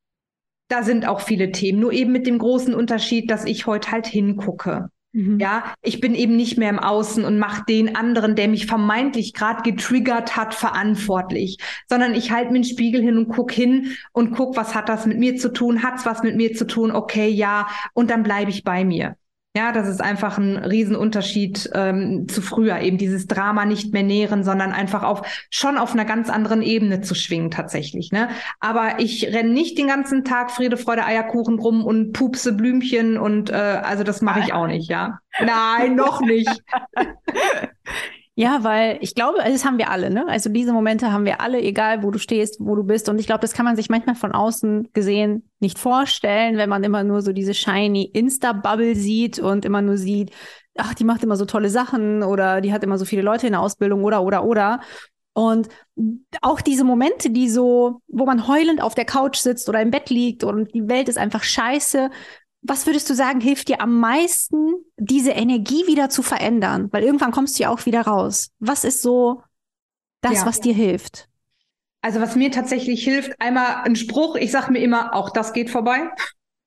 [0.69, 1.79] da sind auch viele Themen.
[1.79, 4.89] Nur eben mit dem großen Unterschied, dass ich heute halt hingucke.
[5.13, 5.39] Mhm.
[5.39, 9.33] Ja, ich bin eben nicht mehr im Außen und mache den anderen, der mich vermeintlich
[9.33, 11.59] gerade getriggert hat, verantwortlich,
[11.89, 15.07] sondern ich halte mir den Spiegel hin und guck hin und guck, was hat das
[15.07, 15.85] mit mir zu tun?
[15.85, 16.91] Hat's was mit mir zu tun?
[16.91, 19.17] Okay, ja, und dann bleibe ich bei mir.
[19.57, 24.43] Ja, das ist einfach ein Riesenunterschied ähm, zu früher, eben dieses Drama nicht mehr nähren,
[24.43, 28.11] sondern einfach auf schon auf einer ganz anderen Ebene zu schwingen tatsächlich.
[28.11, 28.31] Ne?
[28.59, 33.51] Aber ich renne nicht den ganzen Tag Friede, Freude, Eierkuchen rum und pupse Blümchen und
[33.51, 35.21] äh, also das mache ich auch nicht, ja.
[35.39, 36.51] Nein, noch nicht.
[38.37, 40.27] Ja, weil ich glaube, das haben wir alle, ne?
[40.27, 43.09] Also diese Momente haben wir alle, egal wo du stehst, wo du bist.
[43.09, 46.83] Und ich glaube, das kann man sich manchmal von außen gesehen nicht vorstellen, wenn man
[46.83, 50.33] immer nur so diese shiny Insta-Bubble sieht und immer nur sieht,
[50.77, 53.53] ach, die macht immer so tolle Sachen oder die hat immer so viele Leute in
[53.53, 54.81] der Ausbildung oder, oder, oder.
[55.33, 55.69] Und
[56.43, 60.11] auch diese Momente, die so, wo man heulend auf der Couch sitzt oder im Bett
[60.11, 62.11] liegt und die Welt ist einfach scheiße,
[62.67, 66.89] was würdest du sagen, hilft dir am meisten, diese Energie wieder zu verändern?
[66.93, 68.51] Weil irgendwann kommst du ja auch wieder raus.
[68.59, 69.43] Was ist so
[70.23, 70.47] das, ja.
[70.47, 71.29] was dir hilft?
[72.01, 75.71] Also was mir tatsächlich hilft, einmal ein Spruch, ich sage mir immer, auch das geht
[75.71, 76.11] vorbei.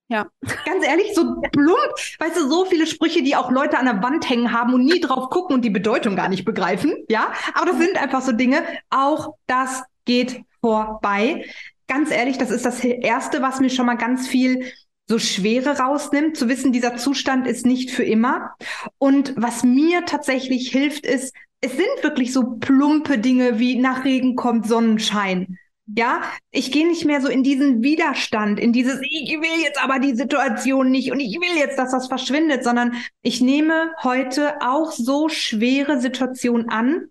[0.07, 0.27] Ja.
[0.65, 4.29] Ganz ehrlich, so plump, weißt du, so viele Sprüche, die auch Leute an der Wand
[4.29, 7.33] hängen haben und nie drauf gucken und die Bedeutung gar nicht begreifen, ja.
[7.55, 8.63] Aber das sind einfach so Dinge.
[8.89, 11.45] Auch das geht vorbei.
[11.87, 14.71] Ganz ehrlich, das ist das Erste, was mir schon mal ganz viel
[15.07, 18.55] so Schwere rausnimmt, zu wissen, dieser Zustand ist nicht für immer.
[18.97, 24.35] Und was mir tatsächlich hilft, ist, es sind wirklich so plumpe Dinge wie nach Regen
[24.35, 25.57] kommt Sonnenschein.
[25.95, 29.99] Ja, ich gehe nicht mehr so in diesen Widerstand, in dieses, ich will jetzt aber
[29.99, 34.91] die Situation nicht und ich will jetzt, dass das verschwindet, sondern ich nehme heute auch
[34.91, 37.05] so schwere Situationen an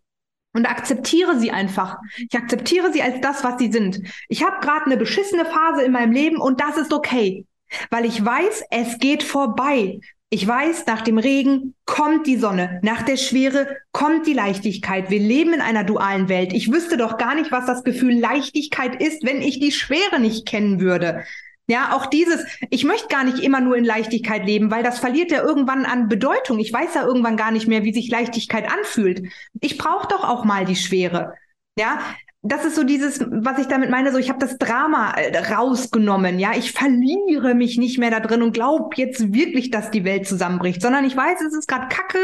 [0.52, 1.96] und akzeptiere sie einfach.
[2.16, 4.00] Ich akzeptiere sie als das, was sie sind.
[4.28, 7.46] Ich habe gerade eine beschissene Phase in meinem Leben und das ist okay,
[7.90, 10.00] weil ich weiß, es geht vorbei.
[10.28, 15.08] Ich weiß, nach dem Regen kommt die Sonne, nach der Schwere kommt die Leichtigkeit.
[15.08, 16.52] Wir leben in einer dualen Welt.
[16.52, 20.46] Ich wüsste doch gar nicht, was das Gefühl Leichtigkeit ist, wenn ich die Schwere nicht
[20.46, 21.22] kennen würde.
[21.68, 25.32] Ja, auch dieses, ich möchte gar nicht immer nur in Leichtigkeit leben, weil das verliert
[25.32, 26.58] ja irgendwann an Bedeutung.
[26.60, 29.22] Ich weiß ja irgendwann gar nicht mehr, wie sich Leichtigkeit anfühlt.
[29.60, 31.34] Ich brauche doch auch mal die Schwere.
[31.78, 31.98] Ja,
[32.42, 36.38] das ist so dieses, was ich damit meine, so ich habe das Drama äh, rausgenommen,
[36.38, 40.28] ja, ich verliere mich nicht mehr da drin und glaube jetzt wirklich, dass die Welt
[40.28, 42.18] zusammenbricht, sondern ich weiß, es ist gerade Kacke,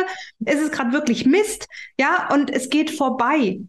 [0.45, 1.67] es ist gerade wirklich Mist,
[1.99, 3.61] ja, und es geht vorbei.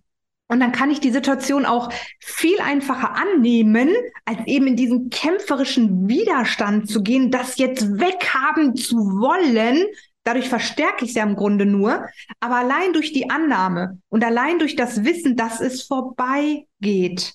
[0.50, 3.90] Und dann kann ich die Situation auch viel einfacher annehmen,
[4.26, 9.84] als eben in diesen kämpferischen Widerstand zu gehen, das jetzt weghaben zu wollen,
[10.24, 12.08] Dadurch verstärke ich es ja im Grunde nur.
[12.40, 17.34] Aber allein durch die Annahme und allein durch das Wissen, dass es vorbeigeht,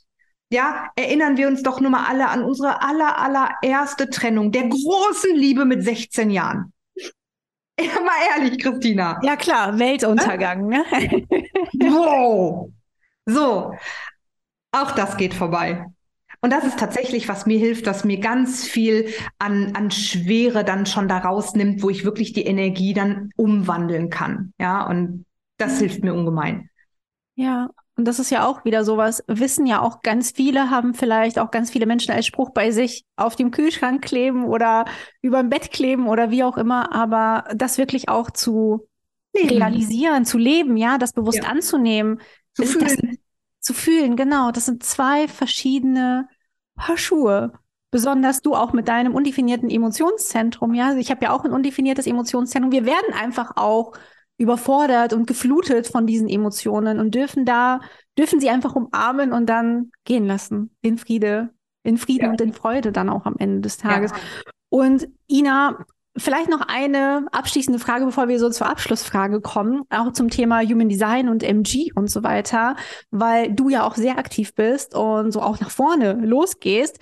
[0.51, 5.35] ja, erinnern wir uns doch nur mal alle an unsere aller, allererste Trennung, der großen
[5.35, 6.73] Liebe mit 16 Jahren.
[7.81, 9.21] Ja, mal ehrlich, Christina.
[9.23, 10.85] Ja, klar, Weltuntergang, ne?
[11.79, 12.73] wow.
[13.25, 13.73] So,
[14.73, 15.87] auch das geht vorbei.
[16.41, 19.09] Und das ist tatsächlich, was mir hilft, was mir ganz viel
[19.39, 24.53] an, an Schwere dann schon da rausnimmt, wo ich wirklich die Energie dann umwandeln kann.
[24.61, 25.25] Ja, und
[25.57, 26.71] das hilft mir ungemein.
[27.35, 31.41] Ja, und das ist ja auch wieder sowas, wissen ja auch ganz viele, haben vielleicht
[31.41, 34.85] auch ganz viele Menschen als Spruch bei sich auf dem Kühlschrank kleben oder
[35.21, 38.87] über dem Bett kleben oder wie auch immer, aber das wirklich auch zu
[39.35, 39.49] leben.
[39.49, 41.49] realisieren, zu leben, ja, das bewusst ja.
[41.49, 42.21] anzunehmen,
[42.55, 42.87] zu fühlen.
[42.87, 43.19] Das,
[43.69, 44.51] zu fühlen, genau.
[44.51, 46.27] Das sind zwei verschiedene
[46.75, 47.53] Paar Schuhe.
[47.91, 50.97] Besonders du auch mit deinem undefinierten Emotionszentrum, ja.
[50.97, 52.73] Ich habe ja auch ein undefiniertes Emotionszentrum.
[52.73, 53.93] Wir werden einfach auch
[54.39, 57.81] überfordert und geflutet von diesen Emotionen und dürfen da,
[58.17, 60.75] dürfen sie einfach umarmen und dann gehen lassen.
[60.81, 61.51] In Friede,
[61.83, 62.31] in Frieden ja.
[62.31, 64.13] und in Freude dann auch am Ende des Tages.
[64.13, 64.17] Ja.
[64.71, 65.85] Und Ina,
[66.19, 70.89] Vielleicht noch eine abschließende Frage, bevor wir so zur Abschlussfrage kommen, auch zum Thema Human
[70.89, 72.77] Design und MG und so weiter,
[73.11, 76.99] weil du ja auch sehr aktiv bist und so auch nach vorne losgehst.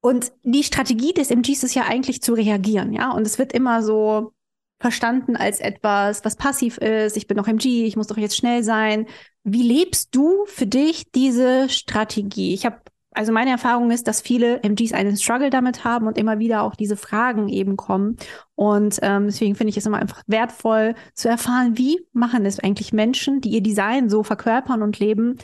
[0.00, 3.10] Und die Strategie des MGs ist ja eigentlich zu reagieren, ja.
[3.10, 4.32] Und es wird immer so
[4.80, 7.16] verstanden als etwas, was passiv ist.
[7.16, 9.06] Ich bin doch MG, ich muss doch jetzt schnell sein.
[9.42, 12.54] Wie lebst du für dich diese Strategie?
[12.54, 12.78] Ich habe
[13.18, 16.76] also meine Erfahrung ist, dass viele MGs einen Struggle damit haben und immer wieder auch
[16.76, 18.16] diese Fragen eben kommen.
[18.54, 22.92] Und ähm, deswegen finde ich es immer einfach wertvoll zu erfahren, wie machen es eigentlich
[22.92, 25.36] Menschen, die ihr Design so verkörpern und leben,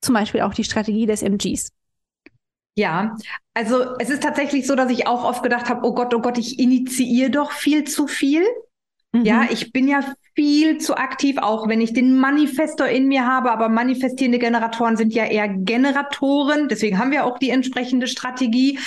[0.00, 1.72] zum Beispiel auch die Strategie des MGs.
[2.76, 3.14] Ja,
[3.52, 6.38] also es ist tatsächlich so, dass ich auch oft gedacht habe, oh Gott, oh Gott,
[6.38, 8.42] ich initiiere doch viel zu viel.
[9.12, 9.26] Mhm.
[9.26, 10.02] Ja, ich bin ja
[10.34, 15.12] viel zu aktiv, auch wenn ich den Manifestor in mir habe, aber manifestierende Generatoren sind
[15.14, 18.78] ja eher Generatoren, deswegen haben wir auch die entsprechende Strategie.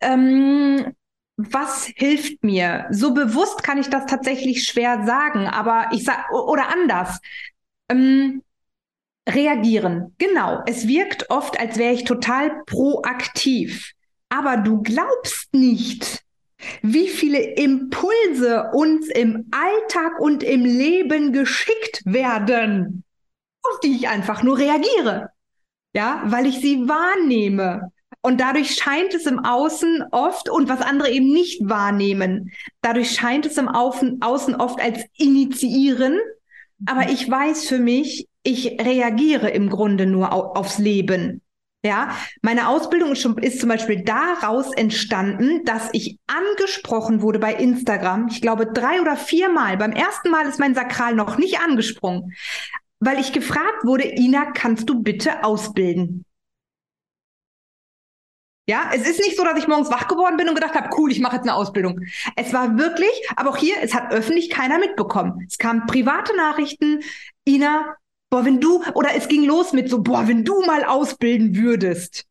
[0.00, 0.94] Ähm,
[1.36, 2.86] was hilft mir?
[2.90, 7.20] So bewusst kann ich das tatsächlich schwer sagen, aber ich sag, oder anders.
[7.90, 8.42] Ähm,
[9.28, 10.14] reagieren.
[10.18, 10.62] Genau.
[10.66, 13.92] Es wirkt oft, als wäre ich total proaktiv.
[14.28, 16.22] Aber du glaubst nicht,
[16.82, 23.04] wie viele Impulse uns im Alltag und im Leben geschickt werden,
[23.62, 25.30] auf die ich einfach nur reagiere.
[25.94, 27.90] Ja, weil ich sie wahrnehme.
[28.20, 32.50] Und dadurch scheint es im Außen oft, und was andere eben nicht wahrnehmen,
[32.82, 36.18] dadurch scheint es im Außen, oft als initiieren.
[36.86, 41.40] Aber ich weiß für mich, ich reagiere im Grunde nur aufs Leben.
[41.84, 47.54] Ja, meine Ausbildung ist, schon, ist zum Beispiel daraus entstanden, dass ich angesprochen wurde bei
[47.54, 48.26] Instagram.
[48.28, 49.76] Ich glaube drei oder viermal.
[49.76, 52.32] Beim ersten Mal ist mein Sakral noch nicht angesprungen,
[52.98, 56.24] weil ich gefragt wurde, Ina, kannst du bitte ausbilden?
[58.68, 61.12] Ja, es ist nicht so, dass ich morgens wach geworden bin und gedacht habe, cool,
[61.12, 62.00] ich mache jetzt eine Ausbildung.
[62.34, 65.46] Es war wirklich, aber auch hier, es hat öffentlich keiner mitbekommen.
[65.46, 67.00] Es kamen private Nachrichten,
[67.46, 67.94] Ina,
[68.30, 72.26] boah, wenn du, oder es ging los mit so, boah, wenn du mal ausbilden würdest.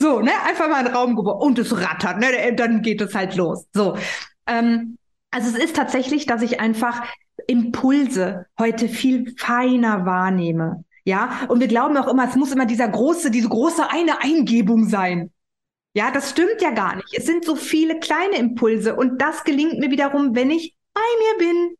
[0.00, 0.32] So, ne?
[0.46, 2.54] Einfach mal einen Raum geworfen und es rattert, ne?
[2.54, 3.66] Dann geht es halt los.
[3.74, 3.96] So.
[4.46, 4.96] Ähm,
[5.30, 7.04] also es ist tatsächlich, dass ich einfach
[7.46, 10.84] Impulse heute viel feiner wahrnehme.
[11.04, 14.88] Ja, und wir glauben auch immer, es muss immer dieser große, diese große eine Eingebung
[14.88, 15.32] sein.
[15.94, 17.12] Ja, das stimmt ja gar nicht.
[17.12, 21.38] Es sind so viele kleine Impulse und das gelingt mir wiederum, wenn ich bei mir
[21.46, 21.76] bin.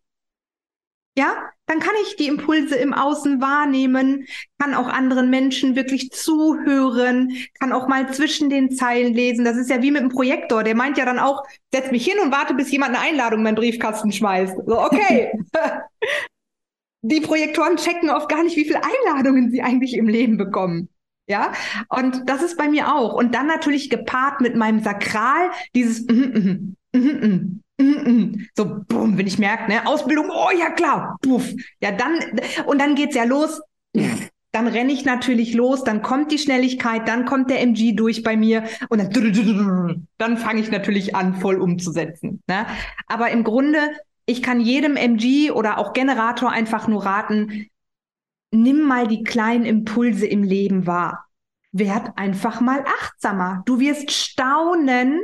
[1.16, 4.26] Ja, dann kann ich die Impulse im Außen wahrnehmen,
[4.58, 9.44] kann auch anderen Menschen wirklich zuhören, kann auch mal zwischen den Zeilen lesen.
[9.44, 10.64] Das ist ja wie mit einem Projektor.
[10.64, 13.44] Der meint ja dann auch, setz mich hin und warte, bis jemand eine Einladung in
[13.44, 14.56] meinen Briefkasten schmeißt.
[14.66, 15.30] So, okay.
[17.02, 20.88] die Projektoren checken oft gar nicht, wie viele Einladungen sie eigentlich im Leben bekommen.
[21.28, 21.52] Ja,
[21.88, 23.14] und das ist bei mir auch.
[23.14, 27.62] Und dann natürlich gepaart mit meinem Sakral, dieses mm, mm, mm, mm.
[28.54, 31.50] So, boom, wenn ich merke, ne, Ausbildung, oh ja klar, puff.
[31.80, 32.18] Ja, dann,
[32.66, 33.60] und dann geht's ja los.
[34.52, 38.36] Dann renne ich natürlich los, dann kommt die Schnelligkeit, dann kommt der MG durch bei
[38.36, 42.42] mir und dann, dann fange ich natürlich an, voll umzusetzen.
[42.48, 42.66] Ne?
[43.06, 43.78] Aber im Grunde,
[44.26, 47.68] ich kann jedem MG oder auch Generator einfach nur raten,
[48.50, 51.26] nimm mal die kleinen Impulse im Leben wahr.
[51.72, 53.62] Werd einfach mal achtsamer.
[53.66, 55.20] Du wirst staunen,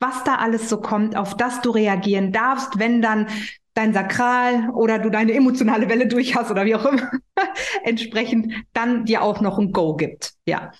[0.00, 3.26] was da alles so kommt, auf das du reagieren darfst, wenn dann
[3.74, 7.10] dein Sakral oder du deine emotionale Welle durch hast oder wie auch immer,
[7.84, 10.32] entsprechend dann dir auch noch ein Go gibt.
[10.46, 10.72] Ja.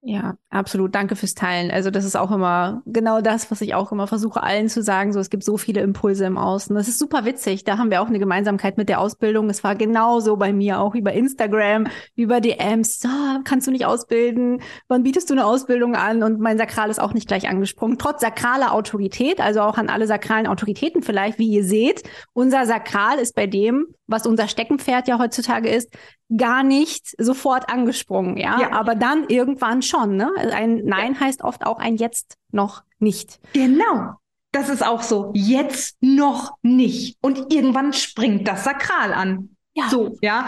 [0.00, 0.94] Ja, absolut.
[0.94, 1.72] Danke fürs Teilen.
[1.72, 5.12] Also das ist auch immer genau das, was ich auch immer versuche, allen zu sagen.
[5.12, 6.74] So, es gibt so viele Impulse im Außen.
[6.76, 7.64] Das ist super witzig.
[7.64, 9.50] Da haben wir auch eine Gemeinsamkeit mit der Ausbildung.
[9.50, 13.00] Es war genauso bei mir auch über Instagram, über DMs.
[13.00, 13.08] So,
[13.42, 14.62] kannst du nicht ausbilden?
[14.86, 16.22] Wann bietest du eine Ausbildung an?
[16.22, 17.98] Und mein Sakral ist auch nicht gleich angesprungen.
[17.98, 22.08] Trotz sakraler Autorität, also auch an alle sakralen Autoritäten vielleicht, wie ihr seht.
[22.34, 25.92] Unser Sakral ist bei dem, was unser Steckenpferd ja heutzutage ist,
[26.36, 28.60] gar nicht sofort angesprungen, ja?
[28.60, 28.72] ja.
[28.72, 30.30] Aber dann irgendwann schon, ne?
[30.36, 31.20] Ein Nein ja.
[31.20, 33.40] heißt oft auch ein Jetzt noch nicht.
[33.52, 34.14] Genau.
[34.52, 35.30] Das ist auch so.
[35.34, 37.16] Jetzt noch nicht.
[37.20, 39.56] Und irgendwann springt das Sakral an.
[39.74, 39.88] Ja.
[39.88, 40.46] So, ja.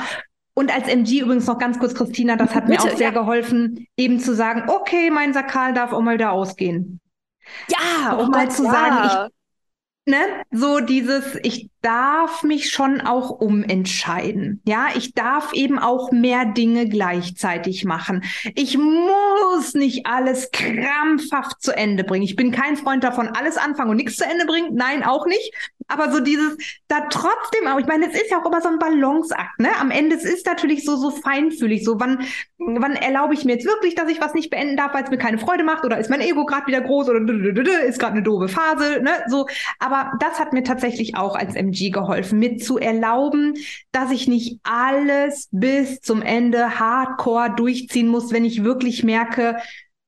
[0.54, 3.18] Und als MG übrigens noch ganz kurz, Christina, das hat Bitte, mir auch sehr ja.
[3.18, 7.00] geholfen, eben zu sagen, okay, mein Sakral darf auch mal da ausgehen.
[7.68, 8.70] Ja, auch mal zu ja.
[8.70, 9.39] sagen, ich
[10.06, 10.16] Ne?
[10.50, 14.60] So dieses, ich darf mich schon auch umentscheiden.
[14.66, 18.24] Ja, ich darf eben auch mehr Dinge gleichzeitig machen.
[18.54, 22.24] Ich muss nicht alles krampfhaft zu Ende bringen.
[22.24, 24.74] Ich bin kein Freund davon, alles anfangen und nichts zu Ende bringen.
[24.74, 25.54] Nein, auch nicht.
[25.86, 28.78] Aber so dieses, da trotzdem auch, ich meine, es ist ja auch immer so ein
[28.78, 29.70] Balanceakt, ne?
[29.80, 32.26] Am Ende, es ist natürlich so, so feinfühlig, so wann,
[32.58, 35.18] wann erlaube ich mir jetzt wirklich, dass ich was nicht beenden darf, weil es mir
[35.18, 37.20] keine Freude macht oder ist mein Ego gerade wieder groß oder
[37.86, 39.10] ist gerade eine doofe Phase, ne?
[39.28, 39.46] So,
[39.80, 43.54] aber das hat mir tatsächlich auch als MG geholfen, mir zu erlauben,
[43.92, 49.56] dass ich nicht alles bis zum Ende hardcore durchziehen muss, wenn ich wirklich merke,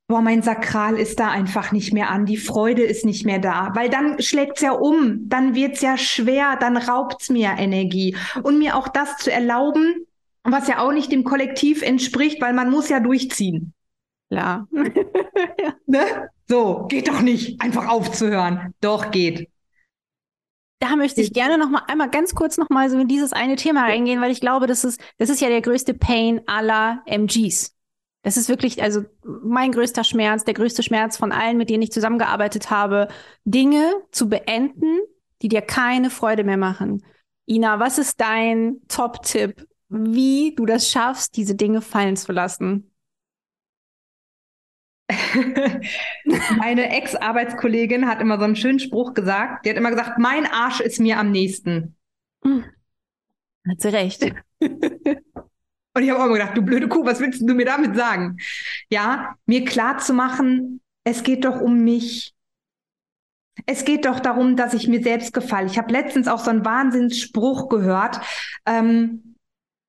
[0.09, 3.71] boah, mein Sakral ist da einfach nicht mehr an, die Freude ist nicht mehr da,
[3.75, 8.77] weil dann schlägt's ja um, dann wird's ja schwer, dann raubt's mir Energie und mir
[8.77, 10.07] auch das zu erlauben,
[10.45, 13.73] was ja auch nicht dem Kollektiv entspricht, weil man muss ja durchziehen.
[14.29, 14.67] Ja.
[14.73, 14.85] ja.
[15.87, 16.31] Ne?
[16.49, 18.75] So, geht doch nicht, einfach aufzuhören.
[18.81, 19.49] Doch, geht.
[20.83, 23.55] Da möchte ich gerne noch mal einmal ganz kurz noch mal so in dieses eine
[23.55, 27.77] Thema reingehen, weil ich glaube, das ist, das ist ja der größte Pain aller MGs.
[28.25, 31.93] Das ist wirklich, also mein größter Schmerz, der größte Schmerz von allen, mit denen ich
[31.93, 33.07] zusammengearbeitet habe,
[33.45, 34.99] Dinge zu beenden,
[35.41, 37.05] die dir keine Freude mehr machen.
[37.49, 42.92] Ina, was ist dein Top-Tipp, wie du das schaffst, diese Dinge fallen zu lassen?
[46.59, 49.65] Meine Ex-Arbeitskollegin hat immer so einen schönen Spruch gesagt.
[49.65, 51.97] Die hat immer gesagt, mein Arsch ist mir am nächsten.
[52.45, 52.65] Hm.
[53.69, 54.23] Hat sie recht.
[55.95, 58.39] Und ich habe auch immer gedacht, du blöde Kuh, was willst du mir damit sagen?
[58.91, 62.33] Ja, mir klar zu machen, es geht doch um mich.
[63.67, 65.67] Es geht doch darum, dass ich mir selbst gefalle.
[65.67, 68.21] Ich habe letztens auch so einen Wahnsinnsspruch gehört.
[68.65, 69.37] Ähm,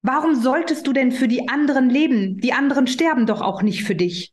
[0.01, 2.39] warum solltest du denn für die anderen leben?
[2.39, 4.32] Die anderen sterben doch auch nicht für dich.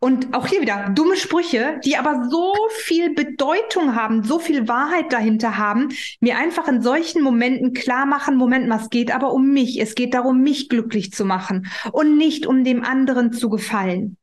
[0.00, 5.12] Und auch hier wieder dumme Sprüche, die aber so viel Bedeutung haben, so viel Wahrheit
[5.12, 5.88] dahinter haben,
[6.20, 9.80] mir einfach in solchen Momenten klar machen, Moment mal, es geht aber um mich.
[9.80, 14.18] Es geht darum, mich glücklich zu machen und nicht um dem anderen zu gefallen.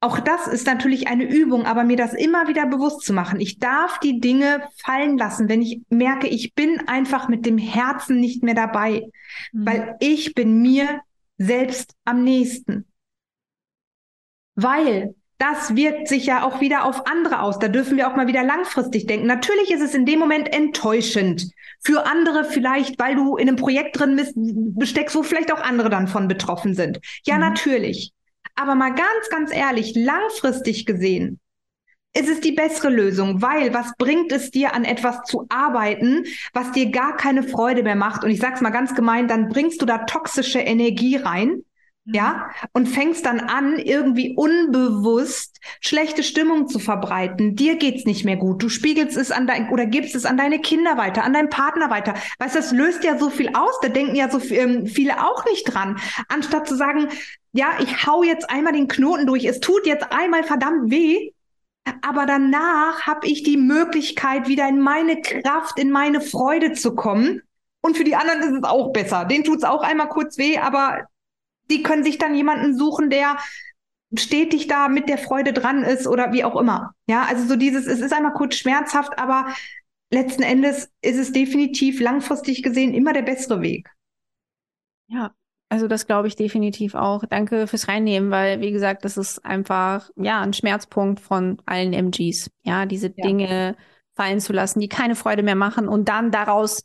[0.00, 3.40] Auch das ist natürlich eine Übung, aber mir das immer wieder bewusst zu machen.
[3.40, 8.20] Ich darf die Dinge fallen lassen, wenn ich merke, ich bin einfach mit dem Herzen
[8.20, 9.10] nicht mehr dabei,
[9.52, 9.66] mhm.
[9.66, 11.00] weil ich bin mir
[11.38, 12.86] selbst am nächsten
[14.56, 17.58] weil das wirkt sich ja auch wieder auf andere aus.
[17.58, 19.26] Da dürfen wir auch mal wieder langfristig denken.
[19.26, 21.50] Natürlich ist es in dem Moment enttäuschend.
[21.84, 25.90] Für andere vielleicht, weil du in einem Projekt drin bist, besteckst, wo vielleicht auch andere
[25.90, 27.00] dann von betroffen sind.
[27.24, 27.40] Ja, mhm.
[27.40, 28.12] natürlich.
[28.54, 31.38] Aber mal ganz, ganz ehrlich, langfristig gesehen,
[32.16, 36.72] ist es die bessere Lösung, weil was bringt es dir, an etwas zu arbeiten, was
[36.72, 38.24] dir gar keine Freude mehr macht?
[38.24, 41.62] Und ich sag's mal ganz gemein, dann bringst du da toxische Energie rein,
[42.06, 42.68] ja, mhm.
[42.72, 47.56] und fängst dann an, irgendwie unbewusst schlechte Stimmung zu verbreiten.
[47.56, 48.62] Dir geht's nicht mehr gut.
[48.62, 51.90] Du spiegelst es an dein oder gibst es an deine Kinder weiter, an deinen Partner
[51.90, 52.14] weiter.
[52.38, 53.74] Weißt du, das löst ja so viel aus.
[53.82, 55.98] Da denken ja so ähm, viele auch nicht dran.
[56.28, 57.08] Anstatt zu sagen,
[57.52, 59.44] ja, ich hau jetzt einmal den Knoten durch.
[59.44, 61.32] Es tut jetzt einmal verdammt weh
[62.02, 67.42] aber danach habe ich die Möglichkeit, wieder in meine Kraft, in meine Freude zu kommen.
[67.80, 69.24] Und für die anderen ist es auch besser.
[69.24, 71.06] Denen tut es auch einmal kurz weh, aber
[71.70, 73.36] die können sich dann jemanden suchen, der
[74.14, 76.94] stetig da mit der Freude dran ist oder wie auch immer.
[77.06, 79.46] Ja, also so dieses, es ist einmal kurz schmerzhaft, aber
[80.10, 83.88] letzten Endes ist es definitiv langfristig gesehen immer der bessere Weg.
[85.08, 85.34] Ja,
[85.68, 87.24] also das glaube ich definitiv auch.
[87.24, 92.50] Danke fürs Reinnehmen, weil wie gesagt, das ist einfach ja ein Schmerzpunkt von allen MGs.
[92.62, 93.26] Ja, diese ja.
[93.26, 93.76] Dinge
[94.14, 96.82] fallen zu lassen, die keine Freude mehr machen und dann daraus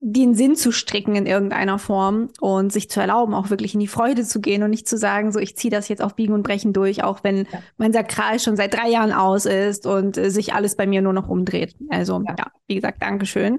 [0.00, 3.88] den Sinn zu stricken in irgendeiner Form und sich zu erlauben, auch wirklich in die
[3.88, 6.44] Freude zu gehen und nicht zu sagen, so ich ziehe das jetzt auf Biegen und
[6.44, 7.62] Brechen durch, auch wenn ja.
[7.78, 11.12] mein Sakral schon seit drei Jahren aus ist und äh, sich alles bei mir nur
[11.12, 11.74] noch umdreht.
[11.88, 13.58] Also ja, ja wie gesagt, Dankeschön.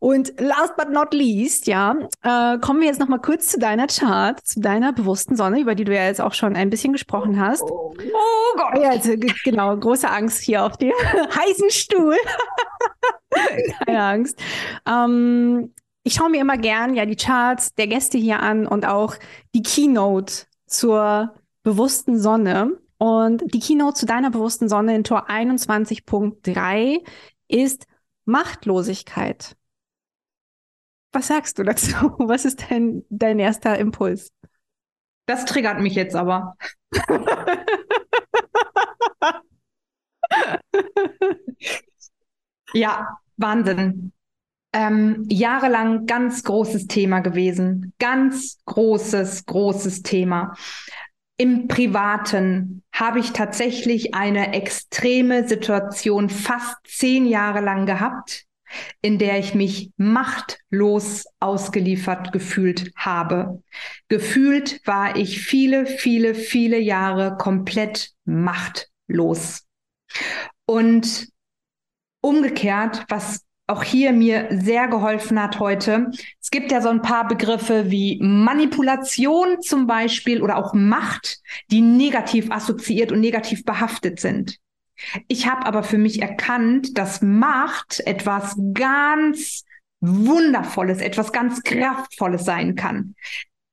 [0.00, 3.86] Und last but not least, ja, äh, kommen wir jetzt noch mal kurz zu deiner
[3.86, 7.38] Chart, zu deiner bewussten Sonne, über die du ja jetzt auch schon ein bisschen gesprochen
[7.38, 7.62] hast.
[7.62, 8.82] Oh, oh Gott.
[8.82, 9.12] Ja, also,
[9.44, 12.16] genau, große Angst hier auf dem heißen Stuhl.
[13.86, 14.40] Keine Angst.
[14.88, 19.16] Ähm, ich schaue mir immer gern ja die Charts der Gäste hier an und auch
[19.54, 22.78] die Keynote zur bewussten Sonne.
[22.96, 27.04] Und die Keynote zu deiner bewussten Sonne in Tor 21.3
[27.48, 27.86] ist
[28.24, 29.56] Machtlosigkeit.
[31.12, 31.94] Was sagst du dazu?
[32.18, 34.32] Was ist dein, dein erster Impuls?
[35.26, 36.56] Das triggert mich jetzt aber.
[42.72, 44.12] ja, Wahnsinn.
[44.72, 47.92] Ähm, jahrelang ganz großes Thema gewesen.
[47.98, 50.54] Ganz großes, großes Thema.
[51.36, 58.44] Im Privaten habe ich tatsächlich eine extreme Situation fast zehn Jahre lang gehabt,
[59.02, 63.62] in der ich mich machtlos ausgeliefert gefühlt habe.
[64.08, 69.66] Gefühlt war ich viele, viele, viele Jahre komplett machtlos.
[70.66, 71.28] Und
[72.20, 76.10] umgekehrt, was auch hier mir sehr geholfen hat heute.
[76.40, 81.38] Es gibt ja so ein paar Begriffe wie Manipulation zum Beispiel oder auch Macht,
[81.70, 84.56] die negativ assoziiert und negativ behaftet sind.
[85.28, 89.64] Ich habe aber für mich erkannt, dass Macht etwas ganz
[90.00, 93.14] Wundervolles, etwas ganz Kraftvolles sein kann.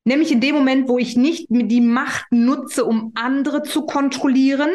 [0.04, 4.70] Nämlich in dem Moment, wo ich nicht die Macht nutze, um andere zu kontrollieren,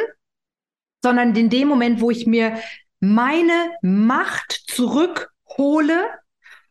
[1.02, 2.58] sondern in dem Moment, wo ich mir
[3.00, 6.06] meine Macht zurückhole,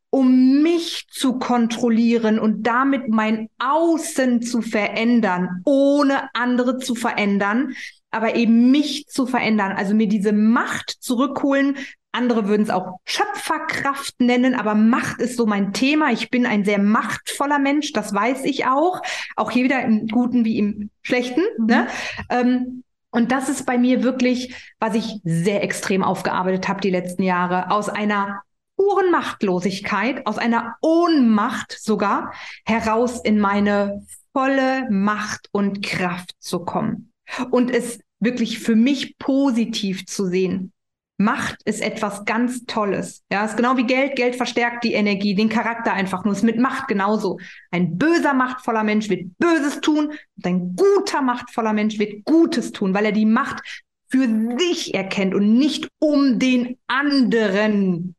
[0.10, 7.74] um mich zu kontrollieren und damit mein Außen zu verändern, ohne andere zu verändern,
[8.12, 11.78] aber eben mich zu verändern, also mir diese Macht zurückholen.
[12.12, 16.12] Andere würden es auch Schöpferkraft nennen, aber Macht ist so mein Thema.
[16.12, 19.02] Ich bin ein sehr machtvoller Mensch, das weiß ich auch.
[19.38, 21.42] Auch hier wieder im Guten wie im Schlechten.
[21.58, 21.88] Ne?
[21.88, 21.88] Mhm.
[22.30, 27.24] Ähm, und das ist bei mir wirklich, was ich sehr extrem aufgearbeitet habe die letzten
[27.24, 28.42] Jahre, aus einer
[28.78, 32.34] puren Machtlosigkeit, aus einer Ohnmacht sogar,
[32.66, 37.11] heraus in meine volle Macht und Kraft zu kommen.
[37.50, 40.74] Und es wirklich für mich positiv zu sehen.
[41.18, 43.24] Macht ist etwas ganz Tolles.
[43.32, 44.16] Ja, ist genau wie Geld.
[44.16, 46.34] Geld verstärkt die Energie, den Charakter einfach nur.
[46.34, 47.40] Ist mit Macht genauso.
[47.70, 52.94] Ein böser, machtvoller Mensch wird Böses tun und ein guter, machtvoller Mensch wird Gutes tun,
[52.94, 53.62] weil er die Macht
[54.10, 58.16] für sich erkennt und nicht um den anderen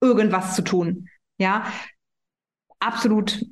[0.00, 1.08] irgendwas zu tun.
[1.38, 1.72] Ja,
[2.78, 3.44] absolut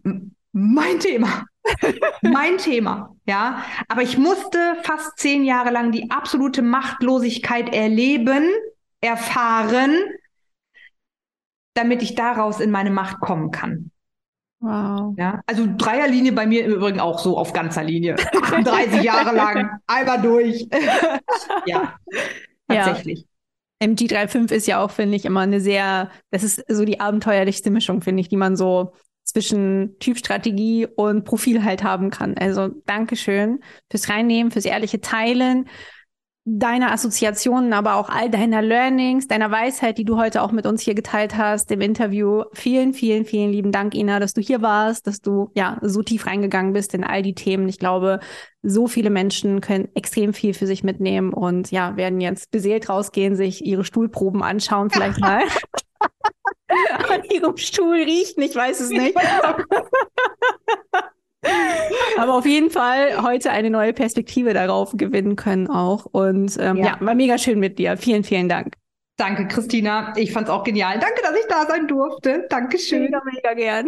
[0.56, 1.44] mein Thema.
[2.22, 3.62] mein Thema, ja.
[3.88, 8.48] Aber ich musste fast zehn Jahre lang die absolute Machtlosigkeit erleben,
[9.02, 9.94] erfahren,
[11.74, 13.90] damit ich daraus in meine Macht kommen kann.
[14.60, 15.14] Wow.
[15.18, 18.16] Ja, also Dreierlinie bei mir im Übrigen auch so auf ganzer Linie.
[18.16, 20.66] 38 Jahre lang, einmal durch.
[21.66, 21.98] ja,
[22.66, 23.26] tatsächlich.
[23.82, 23.88] Ja.
[23.88, 28.00] MG35 ist ja auch, finde ich, immer eine sehr, das ist so die abenteuerlichste Mischung,
[28.00, 28.94] finde ich, die man so
[29.36, 32.38] zwischen Typstrategie und Profil halt haben kann.
[32.38, 33.60] Also Dankeschön
[33.90, 35.68] fürs Reinnehmen, fürs ehrliche Teilen.
[36.48, 40.80] deiner Assoziationen, aber auch all deiner Learnings, deiner Weisheit, die du heute auch mit uns
[40.80, 42.44] hier geteilt hast im Interview.
[42.54, 46.24] Vielen, vielen, vielen lieben Dank, Ina, dass du hier warst, dass du ja so tief
[46.24, 47.68] reingegangen bist in all die Themen.
[47.68, 48.20] Ich glaube,
[48.62, 53.34] so viele Menschen können extrem viel für sich mitnehmen und ja, werden jetzt beseelt rausgehen,
[53.34, 55.42] sich ihre Stuhlproben anschauen, vielleicht mal.
[57.10, 59.16] An ihrem Stuhl riechen, ich weiß es nicht.
[62.18, 66.06] Aber auf jeden Fall heute eine neue Perspektive darauf gewinnen können auch.
[66.06, 66.84] Und ähm, ja.
[66.86, 67.96] ja, war mega schön mit dir.
[67.96, 68.74] Vielen, vielen Dank.
[69.16, 70.12] Danke, Christina.
[70.16, 70.98] Ich fand's auch genial.
[70.98, 72.46] Danke, dass ich da sein durfte.
[72.50, 73.04] Dankeschön.
[73.04, 73.86] Mega, mega gern.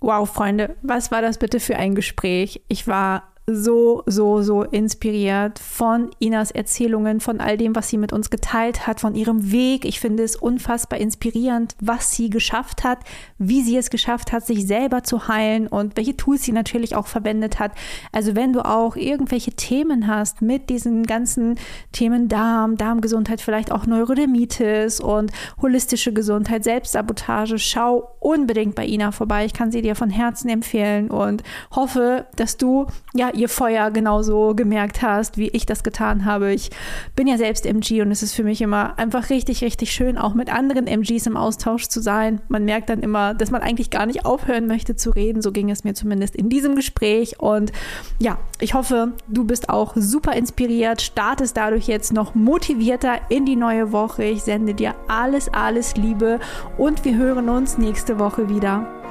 [0.00, 2.62] wow, Freunde, was war das bitte für ein Gespräch?
[2.68, 8.12] Ich war so, so, so inspiriert von Inas Erzählungen, von all dem, was sie mit
[8.12, 9.84] uns geteilt hat, von ihrem Weg.
[9.84, 13.00] Ich finde es unfassbar inspirierend, was sie geschafft hat,
[13.38, 17.06] wie sie es geschafft hat, sich selber zu heilen und welche Tools sie natürlich auch
[17.06, 17.72] verwendet hat.
[18.12, 21.58] Also wenn du auch irgendwelche Themen hast mit diesen ganzen
[21.92, 29.44] Themen Darm, Darmgesundheit, vielleicht auch Neurodermitis und holistische Gesundheit, Selbstsabotage, schau unbedingt bei Ina vorbei.
[29.44, 31.42] Ich kann sie dir von Herzen empfehlen und
[31.72, 36.52] hoffe, dass du ja ihr Feuer genauso gemerkt hast, wie ich das getan habe.
[36.52, 36.70] Ich
[37.16, 40.34] bin ja selbst MG und es ist für mich immer einfach richtig, richtig schön, auch
[40.34, 42.40] mit anderen MGs im Austausch zu sein.
[42.48, 45.42] Man merkt dann immer, dass man eigentlich gar nicht aufhören möchte zu reden.
[45.42, 47.40] So ging es mir zumindest in diesem Gespräch.
[47.40, 47.72] Und
[48.18, 53.56] ja, ich hoffe, du bist auch super inspiriert, startest dadurch jetzt noch motivierter in die
[53.56, 54.24] neue Woche.
[54.24, 56.40] Ich sende dir alles, alles Liebe
[56.78, 59.03] und wir hören uns nächste Woche wieder.